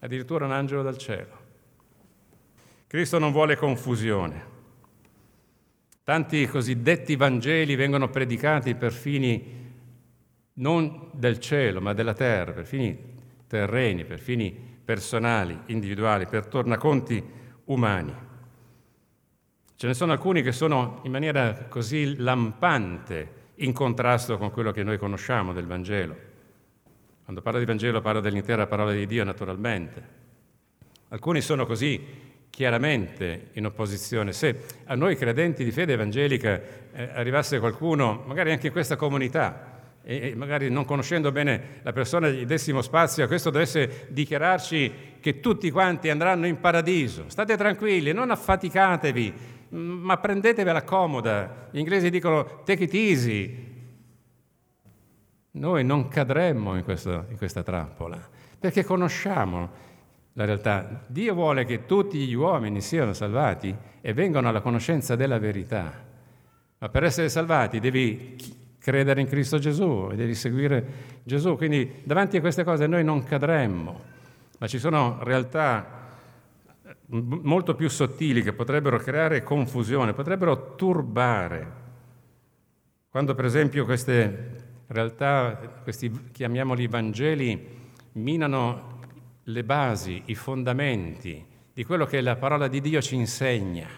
addirittura 0.00 0.44
un 0.44 0.52
angelo 0.52 0.82
dal 0.82 0.98
cielo. 0.98 1.39
Cristo 2.90 3.20
non 3.20 3.30
vuole 3.30 3.54
confusione. 3.54 4.44
Tanti 6.02 6.44
cosiddetti 6.48 7.14
Vangeli 7.14 7.76
vengono 7.76 8.10
predicati 8.10 8.74
per 8.74 8.90
fini 8.90 9.72
non 10.54 11.08
del 11.12 11.38
cielo, 11.38 11.80
ma 11.80 11.92
della 11.92 12.14
terra, 12.14 12.50
per 12.50 12.66
fini 12.66 12.98
terreni, 13.46 14.04
per 14.04 14.18
fini 14.18 14.52
personali, 14.84 15.56
individuali, 15.66 16.26
per 16.26 16.46
tornaconti 16.46 17.22
umani. 17.66 18.12
Ce 19.76 19.86
ne 19.86 19.94
sono 19.94 20.10
alcuni 20.10 20.42
che 20.42 20.50
sono 20.50 20.98
in 21.04 21.12
maniera 21.12 21.66
così 21.68 22.16
lampante 22.16 23.52
in 23.54 23.72
contrasto 23.72 24.36
con 24.36 24.50
quello 24.50 24.72
che 24.72 24.82
noi 24.82 24.98
conosciamo 24.98 25.52
del 25.52 25.68
Vangelo. 25.68 26.16
Quando 27.22 27.40
parlo 27.40 27.60
di 27.60 27.66
Vangelo 27.66 28.00
parlo 28.00 28.18
dell'intera 28.18 28.66
parola 28.66 28.90
di 28.90 29.06
Dio, 29.06 29.22
naturalmente. 29.22 30.18
Alcuni 31.10 31.40
sono 31.40 31.66
così 31.66 32.28
chiaramente 32.50 33.48
in 33.52 33.66
opposizione. 33.66 34.32
Se 34.32 34.64
a 34.84 34.94
noi 34.94 35.16
credenti 35.16 35.64
di 35.64 35.70
fede 35.70 35.94
evangelica 35.94 36.60
eh, 36.92 37.10
arrivasse 37.14 37.58
qualcuno, 37.58 38.22
magari 38.26 38.50
anche 38.52 38.66
in 38.66 38.72
questa 38.72 38.96
comunità, 38.96 39.78
e 40.02 40.32
magari 40.34 40.70
non 40.70 40.84
conoscendo 40.84 41.30
bene 41.30 41.80
la 41.82 41.92
persona 41.92 42.28
gli 42.28 42.44
dessimo 42.44 42.80
spazio, 42.82 43.26
questo 43.26 43.50
dovesse 43.50 44.06
dichiararci 44.08 44.92
che 45.20 45.40
tutti 45.40 45.70
quanti 45.70 46.08
andranno 46.08 46.46
in 46.46 46.58
paradiso. 46.58 47.24
State 47.28 47.56
tranquilli, 47.56 48.12
non 48.12 48.30
affaticatevi, 48.30 49.34
ma 49.68 50.16
prendetevela 50.16 50.82
comoda. 50.82 51.68
Gli 51.70 51.78
inglesi 51.78 52.10
dicono 52.10 52.62
take 52.64 52.84
it 52.84 52.94
easy. 52.94 53.68
Noi 55.52 55.84
non 55.84 56.08
cadremmo 56.08 56.76
in, 56.76 56.84
questo, 56.84 57.26
in 57.28 57.36
questa 57.36 57.62
trappola, 57.62 58.18
perché 58.58 58.84
conosciamo 58.84 59.88
la 60.34 60.44
realtà. 60.44 61.04
Dio 61.06 61.34
vuole 61.34 61.64
che 61.64 61.86
tutti 61.86 62.18
gli 62.18 62.34
uomini 62.34 62.80
siano 62.80 63.12
salvati 63.12 63.74
e 64.00 64.12
vengano 64.12 64.48
alla 64.48 64.60
conoscenza 64.60 65.16
della 65.16 65.38
verità. 65.38 65.92
Ma 66.78 66.88
per 66.88 67.04
essere 67.04 67.28
salvati 67.28 67.80
devi 67.80 68.36
credere 68.78 69.20
in 69.20 69.26
Cristo 69.26 69.58
Gesù 69.58 70.08
e 70.10 70.16
devi 70.16 70.34
seguire 70.34 70.86
Gesù. 71.22 71.56
Quindi 71.56 72.00
davanti 72.04 72.38
a 72.38 72.40
queste 72.40 72.64
cose 72.64 72.86
noi 72.86 73.04
non 73.04 73.22
cadremmo, 73.22 74.00
ma 74.58 74.66
ci 74.66 74.78
sono 74.78 75.18
realtà 75.22 75.98
molto 77.08 77.74
più 77.74 77.88
sottili 77.88 78.42
che 78.42 78.52
potrebbero 78.52 78.98
creare 78.98 79.42
confusione, 79.42 80.12
potrebbero 80.12 80.74
turbare. 80.76 81.78
Quando 83.10 83.34
per 83.34 83.44
esempio 83.44 83.84
queste 83.84 84.68
realtà, 84.86 85.80
questi 85.82 86.30
chiamiamoli 86.32 86.86
Vangeli, 86.86 87.78
minano 88.12 88.89
le 89.52 89.64
basi, 89.64 90.22
i 90.26 90.34
fondamenti 90.34 91.44
di 91.72 91.84
quello 91.84 92.04
che 92.06 92.20
la 92.20 92.36
parola 92.36 92.68
di 92.68 92.80
Dio 92.80 93.00
ci 93.00 93.14
insegna, 93.14 93.88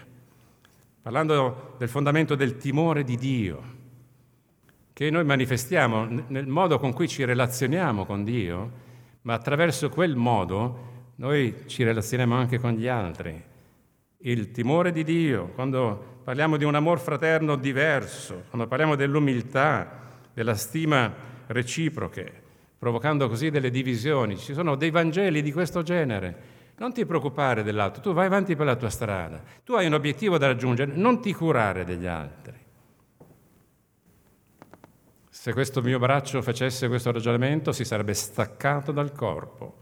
parlando 1.01 1.75
del 1.77 1.89
fondamento 1.89 2.35
del 2.35 2.57
timore 2.57 3.03
di 3.03 3.17
Dio, 3.17 3.61
che 4.93 5.09
noi 5.09 5.23
manifestiamo 5.23 6.07
nel 6.27 6.47
modo 6.47 6.79
con 6.79 6.93
cui 6.93 7.07
ci 7.07 7.25
relazioniamo 7.25 8.05
con 8.05 8.23
Dio, 8.23 8.71
ma 9.21 9.33
attraverso 9.33 9.89
quel 9.89 10.15
modo 10.15 10.91
noi 11.15 11.63
ci 11.67 11.83
relazioniamo 11.83 12.35
anche 12.35 12.59
con 12.59 12.73
gli 12.73 12.87
altri. 12.87 13.41
Il 14.19 14.51
timore 14.51 14.91
di 14.91 15.03
Dio, 15.03 15.47
quando 15.49 16.21
parliamo 16.23 16.57
di 16.57 16.63
un 16.63 16.75
amor 16.75 16.99
fraterno 16.99 17.55
diverso, 17.55 18.43
quando 18.49 18.67
parliamo 18.67 18.95
dell'umiltà, 18.95 20.01
della 20.33 20.55
stima 20.55 21.13
reciproche, 21.47 22.42
provocando 22.83 23.29
così 23.29 23.49
delle 23.49 23.71
divisioni. 23.71 24.37
Ci 24.37 24.53
sono 24.53 24.75
dei 24.75 24.91
Vangeli 24.91 25.41
di 25.41 25.53
questo 25.53 25.83
genere. 25.83 26.51
Non 26.75 26.91
ti 26.91 27.05
preoccupare 27.05 27.63
dell'altro, 27.63 28.01
tu 28.01 28.11
vai 28.11 28.25
avanti 28.25 28.57
per 28.57 28.65
la 28.65 28.75
tua 28.75 28.89
strada, 28.89 29.41
tu 29.63 29.73
hai 29.73 29.85
un 29.85 29.93
obiettivo 29.93 30.37
da 30.37 30.47
raggiungere, 30.47 30.91
non 30.93 31.21
ti 31.21 31.31
curare 31.31 31.85
degli 31.85 32.07
altri. 32.07 32.53
Se 35.29 35.53
questo 35.53 35.81
mio 35.81 35.97
braccio 35.97 36.41
facesse 36.41 36.89
questo 36.89 37.13
ragionamento 37.13 37.71
si 37.71 37.85
sarebbe 37.85 38.13
staccato 38.13 38.91
dal 38.91 39.13
corpo 39.13 39.77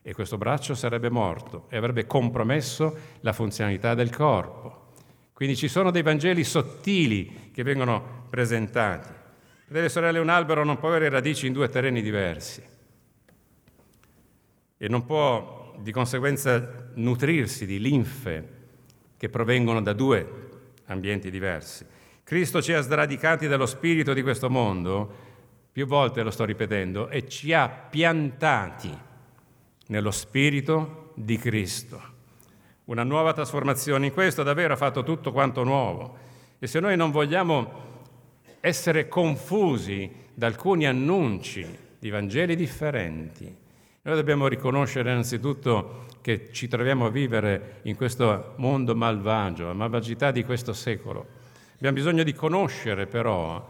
e 0.00 0.14
questo 0.14 0.38
braccio 0.38 0.74
sarebbe 0.74 1.10
morto 1.10 1.66
e 1.68 1.76
avrebbe 1.76 2.06
compromesso 2.06 2.96
la 3.20 3.34
funzionalità 3.34 3.92
del 3.92 4.08
corpo. 4.08 4.92
Quindi 5.34 5.56
ci 5.56 5.68
sono 5.68 5.90
dei 5.90 6.02
Vangeli 6.02 6.42
sottili 6.42 7.50
che 7.52 7.62
vengono 7.62 8.24
presentati. 8.30 9.15
Delle 9.68 9.88
sorelle, 9.88 10.20
un 10.20 10.28
albero 10.28 10.64
non 10.64 10.78
può 10.78 10.88
avere 10.88 11.08
radici 11.08 11.48
in 11.48 11.52
due 11.52 11.68
terreni 11.68 12.00
diversi 12.00 12.62
e 14.78 14.88
non 14.88 15.04
può 15.04 15.74
di 15.78 15.90
conseguenza 15.90 16.90
nutrirsi 16.94 17.66
di 17.66 17.80
linfe 17.80 18.54
che 19.16 19.28
provengono 19.28 19.82
da 19.82 19.92
due 19.92 20.44
ambienti 20.86 21.32
diversi. 21.32 21.84
Cristo 22.22 22.62
ci 22.62 22.72
ha 22.74 22.80
sradicati 22.80 23.48
dallo 23.48 23.66
spirito 23.66 24.12
di 24.12 24.22
questo 24.22 24.48
mondo, 24.48 25.24
più 25.72 25.86
volte 25.86 26.22
lo 26.22 26.30
sto 26.30 26.44
ripetendo, 26.44 27.08
e 27.08 27.26
ci 27.26 27.52
ha 27.52 27.68
piantati 27.68 28.96
nello 29.88 30.10
spirito 30.12 31.12
di 31.14 31.38
Cristo. 31.38 32.14
Una 32.84 33.02
nuova 33.02 33.32
trasformazione 33.32 34.06
in 34.06 34.12
questo 34.12 34.44
davvero 34.44 34.74
ha 34.74 34.76
fatto 34.76 35.02
tutto 35.02 35.32
quanto 35.32 35.64
nuovo. 35.64 36.18
E 36.58 36.68
se 36.68 36.78
noi 36.78 36.96
non 36.96 37.10
vogliamo 37.10 37.85
essere 38.66 39.06
confusi 39.06 40.10
da 40.34 40.48
alcuni 40.48 40.88
annunci 40.88 41.64
di 42.00 42.10
Vangeli 42.10 42.56
differenti. 42.56 43.44
Noi 44.02 44.14
dobbiamo 44.16 44.48
riconoscere 44.48 45.12
innanzitutto 45.12 46.06
che 46.20 46.48
ci 46.50 46.66
troviamo 46.66 47.06
a 47.06 47.10
vivere 47.10 47.78
in 47.82 47.94
questo 47.94 48.54
mondo 48.56 48.96
malvagio, 48.96 49.68
la 49.68 49.72
malvagità 49.72 50.32
di 50.32 50.42
questo 50.42 50.72
secolo. 50.72 51.24
Abbiamo 51.76 51.94
bisogno 51.94 52.24
di 52.24 52.32
conoscere 52.32 53.06
però, 53.06 53.64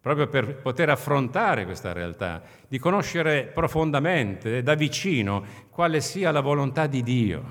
proprio 0.00 0.28
per 0.28 0.54
poter 0.54 0.90
affrontare 0.90 1.64
questa 1.64 1.92
realtà, 1.92 2.40
di 2.68 2.78
conoscere 2.78 3.50
profondamente, 3.52 4.62
da 4.62 4.74
vicino, 4.74 5.44
quale 5.70 6.00
sia 6.00 6.30
la 6.30 6.40
volontà 6.40 6.86
di 6.86 7.02
Dio. 7.02 7.44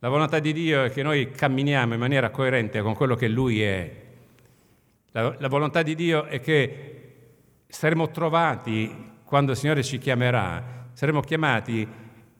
La 0.00 0.10
volontà 0.10 0.38
di 0.38 0.52
Dio 0.52 0.84
è 0.84 0.90
che 0.90 1.02
noi 1.02 1.30
camminiamo 1.30 1.94
in 1.94 2.00
maniera 2.00 2.28
coerente 2.28 2.82
con 2.82 2.94
quello 2.94 3.14
che 3.14 3.28
Lui 3.28 3.62
è, 3.62 4.03
la, 5.16 5.36
la 5.38 5.48
volontà 5.48 5.82
di 5.82 5.94
Dio 5.94 6.24
è 6.24 6.40
che 6.40 6.94
saremo 7.68 8.10
trovati, 8.10 9.12
quando 9.22 9.52
il 9.52 9.56
Signore 9.56 9.84
ci 9.84 9.98
chiamerà, 9.98 10.88
saremo 10.92 11.20
chiamati 11.20 11.86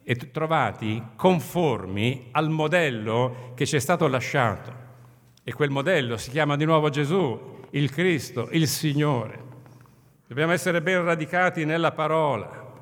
e 0.02 0.16
trovati 0.32 1.00
conformi 1.14 2.30
al 2.32 2.50
modello 2.50 3.52
che 3.54 3.64
ci 3.64 3.76
è 3.76 3.78
stato 3.78 4.08
lasciato. 4.08 4.82
E 5.44 5.52
quel 5.52 5.70
modello 5.70 6.16
si 6.16 6.30
chiama 6.30 6.56
di 6.56 6.64
nuovo 6.64 6.88
Gesù, 6.88 7.60
il 7.70 7.90
Cristo, 7.92 8.48
il 8.50 8.66
Signore. 8.66 9.42
Dobbiamo 10.26 10.50
essere 10.50 10.82
ben 10.82 11.04
radicati 11.04 11.64
nella 11.64 11.92
parola. 11.92 12.72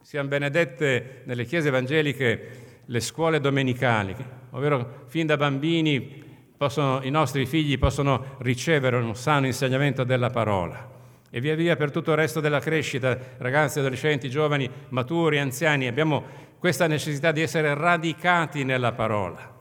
Siamo 0.00 0.28
benedette 0.28 1.22
nelle 1.24 1.44
chiese 1.44 1.68
evangeliche 1.68 2.80
le 2.86 3.00
scuole 3.00 3.38
domenicali, 3.38 4.16
ovvero 4.52 5.04
fin 5.08 5.26
da 5.26 5.36
bambini 5.36 6.24
possono, 6.56 7.02
i 7.02 7.10
nostri 7.10 7.46
figli 7.46 7.78
possono 7.78 8.36
ricevere 8.38 8.96
un 8.96 9.14
sano 9.14 9.46
insegnamento 9.46 10.04
della 10.04 10.30
parola. 10.30 10.94
E 11.30 11.40
via 11.40 11.54
via 11.54 11.76
per 11.76 11.90
tutto 11.90 12.12
il 12.12 12.16
resto 12.16 12.40
della 12.40 12.60
crescita, 12.60 13.18
ragazzi, 13.38 13.78
adolescenti, 13.78 14.30
giovani, 14.30 14.70
maturi, 14.88 15.38
anziani, 15.38 15.86
abbiamo 15.86 16.24
questa 16.58 16.86
necessità 16.86 17.32
di 17.32 17.42
essere 17.42 17.74
radicati 17.74 18.64
nella 18.64 18.92
parola. 18.92 19.54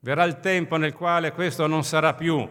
Verrà 0.00 0.24
il 0.24 0.40
tempo 0.40 0.76
nel 0.76 0.94
quale 0.94 1.32
questo 1.32 1.66
non 1.66 1.84
sarà 1.84 2.14
più, 2.14 2.48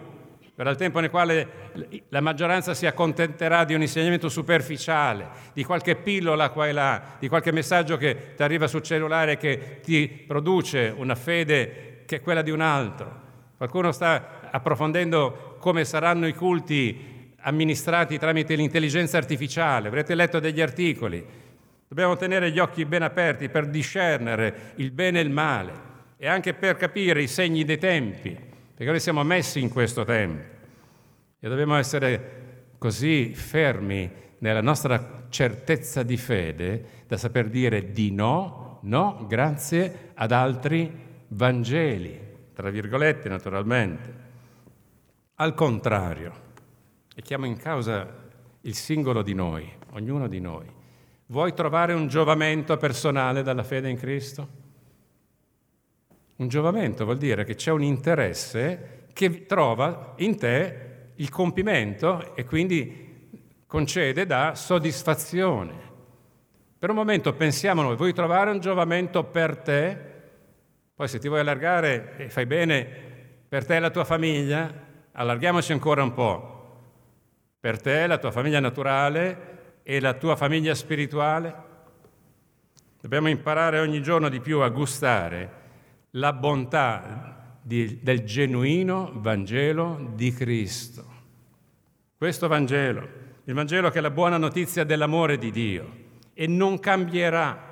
verrà 0.56 0.70
il 0.70 0.78
tempo 0.78 1.00
nel 1.00 1.10
quale 1.10 1.72
la 2.10 2.22
maggioranza 2.22 2.74
si 2.74 2.86
accontenterà 2.86 3.63
di 3.63 3.74
un 3.74 3.82
insegnamento 3.82 4.30
superficiale, 4.30 5.30
di 5.54 5.63
qualche 5.63 5.96
pillola 5.96 6.50
qua 6.50 6.68
e 6.68 6.72
là, 6.72 7.16
di 7.18 7.28
qualche 7.28 7.52
messaggio 7.52 7.98
che 7.98 8.36
ti 8.36 8.44
arriva 8.44 8.68
sul 8.68 8.84
cellulare 8.84 9.38
che 9.38 9.80
ti 9.82 10.08
produce 10.08 10.94
una 10.96 11.16
fede 11.16 12.04
che 12.06 12.18
è 12.18 12.22
quella 12.22 12.42
di 12.42 12.52
un 12.52 12.62
altro. 12.62 13.30
Qualcuno 13.62 13.91
sta 13.91 14.50
approfondendo 14.50 15.58
come 15.60 15.86
saranno 15.86 16.26
i 16.26 16.34
culti 16.34 17.36
amministrati 17.41 18.17
tramite 18.17 18.56
l'intelligenza 18.56 19.19
artificiale, 19.19 19.88
avrete 19.88 20.15
letto 20.15 20.39
degli 20.39 20.60
articoli. 20.60 21.24
Dobbiamo 21.88 22.15
tenere 22.15 22.50
gli 22.50 22.58
occhi 22.58 22.86
ben 22.86 23.04
aperti 23.04 23.50
per 23.50 23.67
discernere 23.67 24.71
il 24.78 24.89
bene 24.89 25.19
e 25.19 25.21
il 25.21 25.30
male 25.30 25.74
e 26.17 26.28
anche 26.28 26.56
per 26.56 26.76
capire 26.76 27.21
i 27.21 27.28
segni 27.28 27.63
dei 27.63 27.78
tempi, 27.78 28.32
perché 28.32 28.89
noi 28.89 29.00
siamo 29.00 29.21
messi 29.21 29.62
in 29.62 29.69
questo 29.69 30.06
tempo 30.06 30.43
e 31.39 31.47
dobbiamo 31.47 31.76
essere 31.76 32.74
così 32.80 33.36
fermi 33.36 34.10
nella 34.39 34.62
nostra 34.62 35.28
certezza 35.30 36.02
di 36.02 36.17
fede 36.17 37.04
da 37.06 37.15
saper 37.15 37.47
dire 37.47 37.91
di 37.91 38.10
no, 38.12 38.80
no, 38.82 39.24
grazie 39.30 40.13
ad 40.15 40.32
altri 40.32 40.91
Vangeli 41.28 42.30
tra 42.54 42.70
virgolette 42.70 43.30
naturalmente. 43.30 44.30
Al 45.36 45.54
contrario, 45.54 46.50
e 47.16 47.22
chiamo 47.22 47.46
in 47.46 47.58
causa 47.58 48.08
il 48.62 48.76
singolo 48.76 49.22
di 49.22 49.34
noi, 49.34 49.70
ognuno 49.92 50.28
di 50.28 50.40
noi. 50.40 50.66
Vuoi 51.28 51.54
trovare 51.54 51.94
un 51.94 52.08
giovamento 52.08 52.78
personale 52.78 53.42
dalla 53.42 53.64
fede 53.64 53.90
in 53.90 53.98
Cristo? 53.98 54.60
Un 56.38 56.48
giovamento 56.48 57.06
vuol 57.06 57.18
dire 57.18 57.44
che 57.44 57.56
c'è 57.56 57.72
un 57.72 57.84
interesse 57.84 59.08
che 59.14 59.46
trova 59.46 60.14
in 60.18 60.38
te 60.38 60.90
il 61.16 61.30
compimento 61.30 62.36
e 62.36 62.46
quindi 62.46 63.30
concede 63.68 64.26
da 64.26 64.56
soddisfazione. 64.56 65.90
Per 66.78 66.90
un 66.90 66.96
momento 66.96 67.34
pensiamo 67.34 67.82
noi, 67.82 67.96
vuoi 67.96 68.14
trovare 68.14 68.52
un 68.52 68.60
giovamento 68.60 69.24
per 69.24 69.58
te? 69.58 70.11
Poi 71.02 71.10
se 71.10 71.18
ti 71.18 71.28
vuoi 71.28 71.40
allargare 71.40 72.14
e 72.18 72.30
fai 72.30 72.46
bene 72.46 72.88
per 73.50 73.66
te 73.66 73.78
e 73.78 73.80
la 73.80 73.90
tua 73.90 74.04
famiglia, 74.06 74.72
allarghiamoci 75.14 75.72
ancora 75.72 76.04
un 76.04 76.14
po'. 76.14 76.80
Per 77.60 77.82
te, 77.82 78.06
la 78.06 78.20
tua 78.20 78.30
famiglia 78.30 78.60
naturale 78.60 79.80
e 79.82 80.00
la 80.00 80.14
tua 80.14 80.36
famiglia 80.36 80.76
spirituale. 80.76 81.56
Dobbiamo 83.02 83.30
imparare 83.30 83.80
ogni 83.80 84.04
giorno 84.04 84.30
di 84.30 84.42
più 84.42 84.60
a 84.60 84.70
gustare 84.70 85.52
la 86.12 86.34
bontà 86.34 87.58
di, 87.64 87.98
del 88.04 88.24
genuino 88.24 89.10
Vangelo 89.16 90.12
di 90.14 90.32
Cristo. 90.32 91.04
Questo 92.16 92.48
Vangelo, 92.48 93.08
il 93.46 93.56
Vangelo 93.56 93.90
che 93.90 93.98
è 93.98 94.02
la 94.02 94.12
buona 94.12 94.38
notizia 94.38 94.84
dell'amore 94.84 95.40
di 95.40 95.50
Dio 95.50 95.94
e 96.36 96.46
non 96.46 96.78
cambierà 96.80 97.70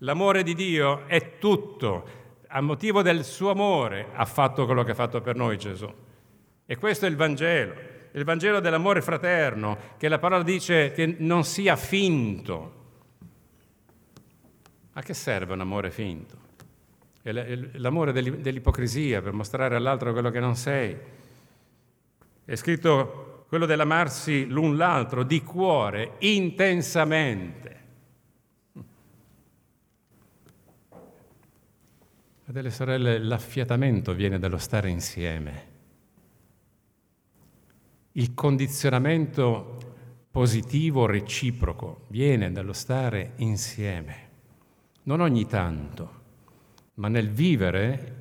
L'amore 0.00 0.42
di 0.42 0.54
Dio 0.54 1.06
è 1.06 1.38
tutto. 1.38 2.24
A 2.48 2.60
motivo 2.60 3.02
del 3.02 3.24
suo 3.24 3.50
amore 3.50 4.08
ha 4.12 4.24
fatto 4.26 4.66
quello 4.66 4.84
che 4.84 4.90
ha 4.90 4.94
fatto 4.94 5.20
per 5.20 5.36
noi 5.36 5.56
Gesù. 5.56 5.90
E 6.66 6.76
questo 6.76 7.06
è 7.06 7.08
il 7.08 7.16
Vangelo, 7.16 7.74
il 8.12 8.24
Vangelo 8.24 8.60
dell'amore 8.60 9.00
fraterno, 9.00 9.78
che 9.96 10.08
la 10.08 10.18
parola 10.18 10.42
dice 10.42 10.92
che 10.92 11.16
non 11.18 11.44
sia 11.44 11.76
finto. 11.76 12.74
A 14.92 15.02
che 15.02 15.14
serve 15.14 15.54
un 15.54 15.60
amore 15.60 15.90
finto? 15.90 16.36
È 17.22 17.32
l'amore 17.32 18.12
dell'ipocrisia 18.12 19.22
per 19.22 19.32
mostrare 19.32 19.76
all'altro 19.76 20.12
quello 20.12 20.30
che 20.30 20.40
non 20.40 20.56
sei. 20.56 20.96
È 22.44 22.54
scritto 22.54 23.44
quello 23.48 23.66
dell'amarsi 23.66 24.46
l'un 24.46 24.76
l'altro 24.76 25.22
di 25.22 25.42
cuore, 25.42 26.12
intensamente. 26.18 27.84
Fratelli 32.46 32.68
e 32.68 32.70
sorelle, 32.70 33.18
l'affiatamento 33.18 34.14
viene 34.14 34.38
dallo 34.38 34.58
stare 34.58 34.88
insieme. 34.88 35.66
Il 38.12 38.34
condizionamento 38.34 39.78
positivo 40.30 41.06
reciproco 41.06 42.04
viene 42.06 42.52
dallo 42.52 42.72
stare 42.72 43.32
insieme, 43.38 44.28
non 45.02 45.18
ogni 45.22 45.44
tanto, 45.48 46.20
ma 46.94 47.08
nel 47.08 47.30
vivere 47.30 48.14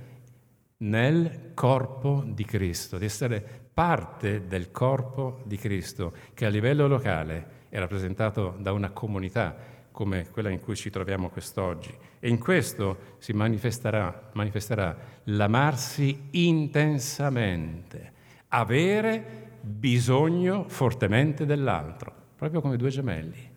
nel 0.77 1.51
corpo 1.53 2.23
di 2.25 2.45
Cristo, 2.45 2.97
di 2.97 3.05
essere 3.05 3.67
parte 3.71 4.47
del 4.47 4.71
corpo 4.71 5.43
di 5.45 5.57
Cristo, 5.57 6.13
che 6.33 6.47
a 6.47 6.49
livello 6.49 6.87
locale 6.87 7.65
è 7.69 7.77
rappresentato 7.77 8.55
da 8.57 8.71
una 8.71 8.89
comunità 8.89 9.74
come 9.95 10.27
quella 10.29 10.49
in 10.49 10.59
cui 10.59 10.75
ci 10.75 10.89
troviamo 10.89 11.29
quest'oggi. 11.29 11.97
E 12.19 12.27
in 12.27 12.37
questo 12.37 13.15
si 13.19 13.31
manifesterà, 13.31 14.29
manifesterà 14.33 14.95
l'amarsi 15.23 16.27
intensamente, 16.31 18.11
avere 18.49 19.53
bisogno 19.61 20.65
fortemente 20.67 21.45
dell'altro. 21.45 22.23
proprio 22.35 22.59
come 22.59 22.75
due 22.75 22.89
gemelli. 22.89 23.53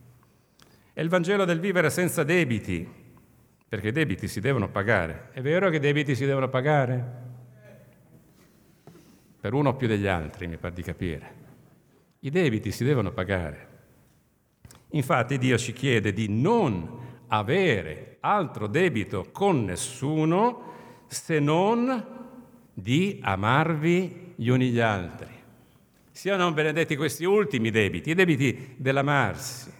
È 0.92 1.00
il 1.00 1.08
Vangelo 1.08 1.44
del 1.44 1.58
vivere 1.58 1.90
senza 1.90 2.22
debiti, 2.22 2.88
perché 3.68 3.88
i 3.88 3.92
debiti 3.92 4.28
si 4.28 4.38
devono 4.38 4.70
pagare. 4.70 5.30
È 5.32 5.40
vero 5.40 5.68
che 5.68 5.76
i 5.76 5.80
debiti 5.80 6.14
si 6.14 6.24
devono 6.24 6.48
pagare? 6.48 7.26
Per 9.40 9.52
uno 9.52 9.70
o 9.70 9.74
più 9.74 9.88
degli 9.88 10.06
altri, 10.06 10.46
mi 10.46 10.56
pare 10.56 10.74
di 10.74 10.82
capire. 10.82 11.34
I 12.20 12.30
debiti 12.30 12.70
si 12.70 12.84
devono 12.84 13.10
pagare. 13.10 13.77
Infatti 14.90 15.38
Dio 15.38 15.58
ci 15.58 15.72
chiede 15.72 16.12
di 16.12 16.28
non 16.28 17.06
avere 17.28 18.16
altro 18.20 18.66
debito 18.66 19.28
con 19.32 19.64
nessuno 19.64 20.66
se 21.06 21.38
non 21.40 22.16
di 22.72 23.18
amarvi 23.22 24.34
gli 24.36 24.48
uni 24.48 24.70
gli 24.70 24.80
altri. 24.80 25.36
Siano 26.10 26.52
benedetti 26.52 26.96
questi 26.96 27.24
ultimi 27.24 27.70
debiti, 27.70 28.10
i 28.10 28.14
debiti 28.14 28.74
dell'amarsi. 28.76 29.72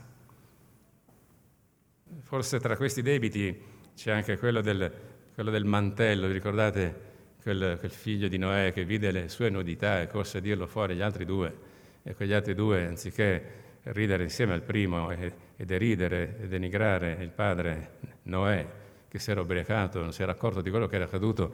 Forse 2.23 2.61
tra 2.61 2.77
questi 2.77 3.03
debiti 3.03 3.57
c'è 3.95 4.13
anche 4.13 4.37
quello 4.37 4.61
del, 4.61 4.93
quello 5.35 5.51
del 5.51 5.65
mantello, 5.65 6.27
vi 6.27 6.35
ricordate 6.35 7.07
quel, 7.43 7.77
quel, 7.79 7.91
figlio 7.91 8.29
di 8.29 8.37
Noè 8.37 8.73
che 8.73 8.85
vide 8.85 9.11
le 9.11 9.29
sue 9.29 9.49
nudità 9.49 10.01
e 10.01 10.07
corse 10.07 10.39
a 10.39 10.41
dirlo 10.41 10.67
fuori 10.67 10.93
agli 10.93 11.01
altri 11.01 11.25
due 11.25 11.57
e 12.03 12.15
quegli 12.15 12.33
altri 12.33 12.55
due, 12.55 12.87
anziché 12.87 13.67
ridere 13.93 14.23
insieme 14.25 14.53
al 14.53 14.63
primo 14.63 15.11
e, 15.11 15.33
e 15.57 15.65
deridere 15.65 16.39
e 16.41 16.49
denigrare 16.49 17.17
il 17.21 17.31
padre 17.31 17.97
Noè, 18.25 18.67
che 19.09 19.19
si 19.19 19.31
era 19.31 19.41
ubriacato, 19.41 20.01
non 20.01 20.13
si 20.13 20.23
era 20.23 20.33
accorto 20.33 20.61
di 20.61 20.71
quello 20.71 20.87
che 20.87 20.97
era 20.97 21.05
accaduto, 21.05 21.53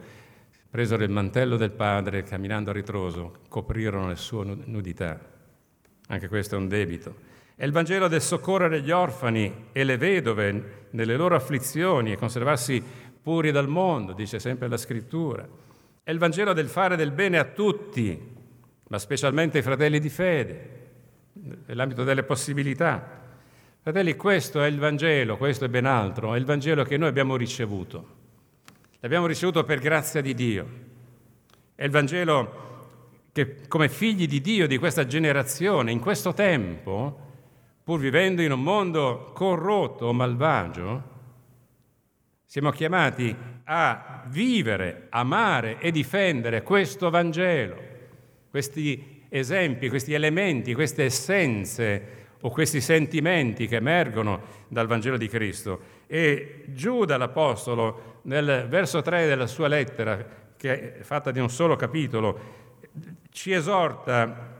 presero 0.69 1.03
il 1.03 1.09
mantello 1.09 1.55
del 1.55 1.71
padre, 1.71 2.23
camminando 2.23 2.69
a 2.69 2.73
ritroso, 2.73 3.39
coprirono 3.47 4.09
le 4.09 4.15
sue 4.15 4.57
nudità. 4.65 5.19
Anche 6.07 6.27
questo 6.27 6.55
è 6.55 6.57
un 6.57 6.67
debito. 6.67 7.33
È 7.55 7.63
il 7.63 7.71
Vangelo 7.71 8.09
del 8.09 8.21
soccorrere 8.21 8.81
gli 8.81 8.91
orfani 8.91 9.67
e 9.71 9.83
le 9.85 9.97
vedove 9.97 10.87
nelle 10.89 11.15
loro 11.15 11.35
afflizioni 11.35 12.11
e 12.11 12.17
conservarsi 12.17 12.83
puri 13.21 13.51
dal 13.51 13.69
mondo, 13.69 14.11
dice 14.11 14.39
sempre 14.39 14.67
la 14.67 14.77
scrittura. 14.77 15.47
È 16.03 16.11
il 16.11 16.19
Vangelo 16.19 16.51
del 16.51 16.67
fare 16.67 16.97
del 16.97 17.11
bene 17.11 17.39
a 17.39 17.45
tutti, 17.45 18.33
ma 18.89 18.99
specialmente 18.99 19.57
ai 19.57 19.63
fratelli 19.63 19.99
di 19.99 20.09
fede, 20.09 20.84
nell'ambito 21.65 22.03
delle 22.03 22.23
possibilità. 22.23 23.23
Fratelli, 23.81 24.15
questo 24.15 24.63
è 24.63 24.67
il 24.67 24.79
Vangelo, 24.79 25.37
questo 25.37 25.65
è 25.65 25.69
ben 25.69 25.85
altro, 25.85 26.33
è 26.33 26.37
il 26.37 26.45
Vangelo 26.45 26.83
che 26.83 26.97
noi 26.97 27.09
abbiamo 27.09 27.35
ricevuto. 27.35 28.13
L'abbiamo 28.99 29.27
ricevuto 29.27 29.63
per 29.63 29.79
grazia 29.79 30.21
di 30.21 30.33
Dio. 30.33 30.67
È 31.75 31.83
il 31.83 31.91
Vangelo 31.91 32.63
che 33.31 33.67
come 33.67 33.89
figli 33.89 34.27
di 34.27 34.41
Dio 34.41 34.65
di 34.65 34.77
questa 34.77 35.05
generazione, 35.05 35.91
in 35.91 35.99
questo 35.99 36.33
tempo, 36.33 37.19
pur 37.83 37.99
vivendo 37.99 38.41
in 38.41 38.51
un 38.51 38.63
mondo 38.63 39.31
corrotto 39.35 40.11
malvagio, 40.13 41.13
siamo 42.45 42.71
chiamati 42.71 43.35
a 43.65 44.23
vivere, 44.27 45.07
amare 45.09 45.77
e 45.79 45.91
difendere 45.91 46.63
questo 46.63 47.09
Vangelo, 47.09 47.77
questi 48.49 49.14
esempi, 49.37 49.89
questi 49.89 50.13
elementi, 50.13 50.73
queste 50.73 51.05
essenze 51.05 52.23
o 52.41 52.49
questi 52.49 52.79
sentimenti 52.79 53.67
che 53.67 53.77
emergono 53.77 54.41
dal 54.67 54.87
Vangelo 54.87 55.17
di 55.17 55.27
Cristo. 55.27 55.93
E 56.07 56.63
Giuda 56.67 57.17
l'Apostolo, 57.17 58.19
nel 58.23 58.67
verso 58.69 59.01
3 59.01 59.25
della 59.27 59.47
sua 59.47 59.67
lettera, 59.67 60.23
che 60.55 60.97
è 60.99 61.01
fatta 61.01 61.31
di 61.31 61.39
un 61.39 61.49
solo 61.49 61.75
capitolo, 61.75 62.63
ci 63.31 63.51
esorta 63.51 64.53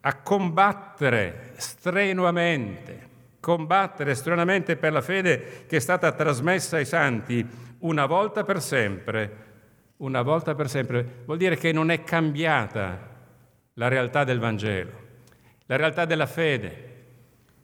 a 0.00 0.16
combattere 0.16 1.52
strenuamente, 1.56 3.06
combattere 3.40 4.14
strenuamente 4.14 4.76
per 4.76 4.92
la 4.92 5.00
fede 5.00 5.64
che 5.66 5.76
è 5.76 5.80
stata 5.80 6.10
trasmessa 6.12 6.76
ai 6.76 6.84
santi 6.84 7.46
una 7.80 8.06
volta 8.06 8.42
per 8.42 8.60
sempre. 8.60 9.46
Una 9.98 10.22
volta 10.22 10.54
per 10.54 10.68
sempre 10.68 11.22
vuol 11.24 11.38
dire 11.38 11.56
che 11.56 11.72
non 11.72 11.90
è 11.90 12.04
cambiata 12.04 13.07
la 13.78 13.88
realtà 13.88 14.24
del 14.24 14.38
Vangelo, 14.38 14.90
la 15.66 15.76
realtà 15.76 16.04
della 16.04 16.26
fede. 16.26 16.86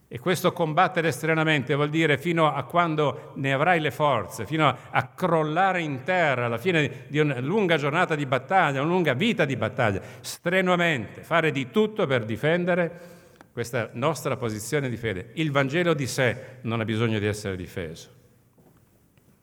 E 0.06 0.20
questo 0.20 0.52
combattere 0.52 1.08
esternamente 1.08 1.74
vuol 1.74 1.90
dire 1.90 2.18
fino 2.18 2.52
a 2.52 2.62
quando 2.62 3.32
ne 3.34 3.52
avrai 3.52 3.80
le 3.80 3.90
forze, 3.90 4.46
fino 4.46 4.68
a, 4.68 4.76
a, 4.90 5.08
crollare 5.08 5.82
in 5.82 6.04
terra 6.04 6.44
alla 6.44 6.58
fine 6.58 7.06
di 7.08 7.18
una 7.18 7.40
lunga 7.40 7.76
giornata 7.76 8.14
di 8.14 8.24
battaglia, 8.24 8.80
una 8.80 8.92
lunga 8.92 9.14
vita 9.14 9.44
di 9.44 9.56
battaglia, 9.56 10.00
strenuamente, 10.20 11.24
fare 11.24 11.50
di 11.50 11.68
tutto 11.70 12.06
per 12.06 12.24
difendere 12.24 13.12
questa 13.52 13.90
nostra 13.94 14.36
posizione 14.36 14.88
di 14.88 14.96
fede. 14.96 15.30
Il 15.34 15.50
Vangelo 15.50 15.94
di 15.94 16.06
sé 16.06 16.58
non 16.60 16.78
ha 16.78 16.84
bisogno 16.84 17.18
di 17.18 17.26
essere 17.26 17.56
difeso. 17.56 18.08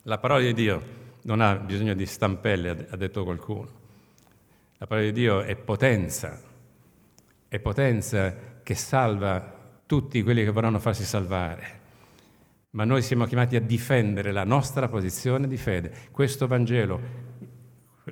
La 0.04 0.20
parola 0.20 0.42
di 0.42 0.54
Dio 0.54 0.82
non 1.24 1.42
ha 1.42 1.56
bisogno 1.56 1.96
di 1.96 2.06
stampelle, 2.06 2.88
ha 2.90 2.96
detto 2.96 3.26
qualcuno. 3.26 3.80
La 4.78 4.88
parola 4.88 5.06
di 5.06 5.12
Dio 5.12 5.42
è 5.42 5.56
potenza, 5.58 6.50
è 7.52 7.60
potenza 7.60 8.62
che 8.64 8.76
salva 8.76 9.82
tutti 9.86 10.24
quelli 10.24 10.46
che 10.46 10.52
vorranno 10.52 10.80
farsi 10.80 11.04
salvare. 11.04 11.80
Ma 12.70 12.86
noi 12.86 13.02
siamo 13.02 13.26
chiamati 13.26 13.58
a 13.58 13.62
difendere 13.62 14.32
la 14.32 14.46
nostra 14.46 14.88
posizione 14.88 15.50
di 15.50 15.58
fede. 15.58 15.94
Questo 16.12 16.48
Vangelo 16.48 17.02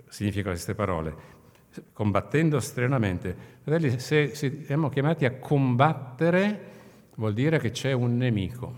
significa 0.10 0.50
queste 0.50 0.76
parole, 0.76 1.16
combattendo 1.94 2.60
strenuamente. 2.60 3.34
Fratelli, 3.62 3.98
se 3.98 4.36
siamo 4.36 4.90
chiamati 4.90 5.24
a 5.24 5.38
combattere, 5.38 6.72
vuol 7.16 7.34
dire 7.34 7.60
che 7.60 7.72
c'è 7.72 7.94
un 7.94 8.18
nemico. 8.18 8.76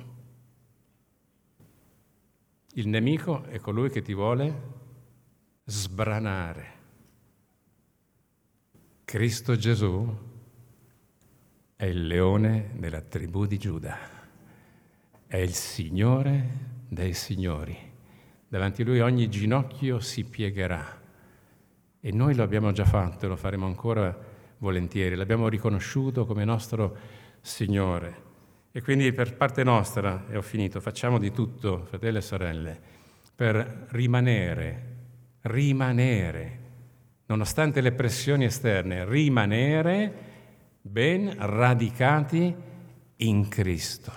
Il 2.73 2.87
nemico 2.87 3.45
è 3.45 3.59
colui 3.59 3.89
che 3.89 4.03
ti 4.03 4.13
vuole 4.13 4.61
sbranare. 5.63 6.65
Cristo 9.03 9.55
Gesù 9.55 10.29
è 11.81 11.85
il 11.85 12.05
leone 12.05 12.73
della 12.75 13.01
tribù 13.01 13.47
di 13.47 13.57
Giuda, 13.57 13.97
è 15.25 15.37
il 15.37 15.55
Signore 15.55 16.47
dei 16.87 17.11
Signori. 17.13 17.75
Davanti 18.47 18.83
a 18.83 18.85
Lui 18.85 18.99
ogni 18.99 19.27
ginocchio 19.29 19.99
si 19.99 20.23
piegherà. 20.23 21.01
E 21.99 22.11
noi 22.11 22.35
lo 22.35 22.43
abbiamo 22.43 22.71
già 22.71 22.85
fatto 22.85 23.25
e 23.25 23.29
lo 23.29 23.35
faremo 23.35 23.65
ancora 23.65 24.15
volentieri, 24.59 25.15
l'abbiamo 25.15 25.47
riconosciuto 25.47 26.27
come 26.27 26.45
nostro 26.45 26.95
Signore. 27.41 28.15
E 28.71 28.83
quindi 28.83 29.11
per 29.11 29.35
parte 29.35 29.63
nostra, 29.63 30.25
e 30.29 30.37
ho 30.37 30.43
finito, 30.43 30.79
facciamo 30.81 31.17
di 31.17 31.31
tutto, 31.31 31.85
fratelli 31.85 32.17
e 32.17 32.21
sorelle, 32.21 32.79
per 33.35 33.87
rimanere, 33.89 34.85
rimanere, 35.41 36.59
nonostante 37.25 37.81
le 37.81 37.91
pressioni 37.91 38.45
esterne, 38.45 39.03
rimanere 39.03 40.29
ben 40.81 41.33
radicati 41.37 42.55
in 43.17 43.47
Cristo, 43.47 44.11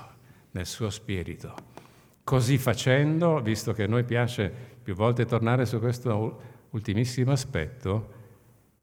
nel 0.52 0.66
suo 0.66 0.90
spirito. 0.90 1.54
Così 2.24 2.56
facendo, 2.56 3.40
visto 3.40 3.72
che 3.72 3.82
a 3.82 3.86
noi 3.86 4.04
piace 4.04 4.52
più 4.82 4.94
volte 4.94 5.26
tornare 5.26 5.66
su 5.66 5.78
questo 5.78 6.40
ultimissimo 6.70 7.32
aspetto, 7.32 8.22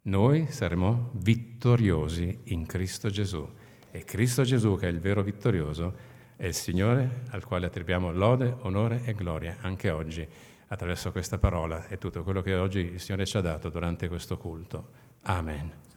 noi 0.03 0.47
saremo 0.49 1.11
vittoriosi 1.13 2.39
in 2.45 2.65
Cristo 2.65 3.09
Gesù. 3.09 3.47
E 3.91 4.03
Cristo 4.03 4.43
Gesù, 4.43 4.77
che 4.77 4.87
è 4.87 4.91
il 4.91 4.99
vero 4.99 5.21
vittorioso, 5.21 6.09
è 6.35 6.45
il 6.45 6.53
Signore 6.53 7.23
al 7.29 7.43
quale 7.43 7.65
attribuiamo 7.67 8.11
lode, 8.11 8.55
onore 8.61 9.01
e 9.05 9.13
gloria 9.13 9.57
anche 9.61 9.89
oggi 9.89 10.27
attraverso 10.67 11.11
questa 11.11 11.37
parola 11.37 11.87
e 11.87 11.97
tutto 11.97 12.23
quello 12.23 12.41
che 12.41 12.55
oggi 12.55 12.79
il 12.79 12.99
Signore 12.99 13.25
ci 13.25 13.37
ha 13.37 13.41
dato 13.41 13.69
durante 13.69 14.07
questo 14.07 14.37
culto. 14.37 14.89
Amen. 15.23 15.90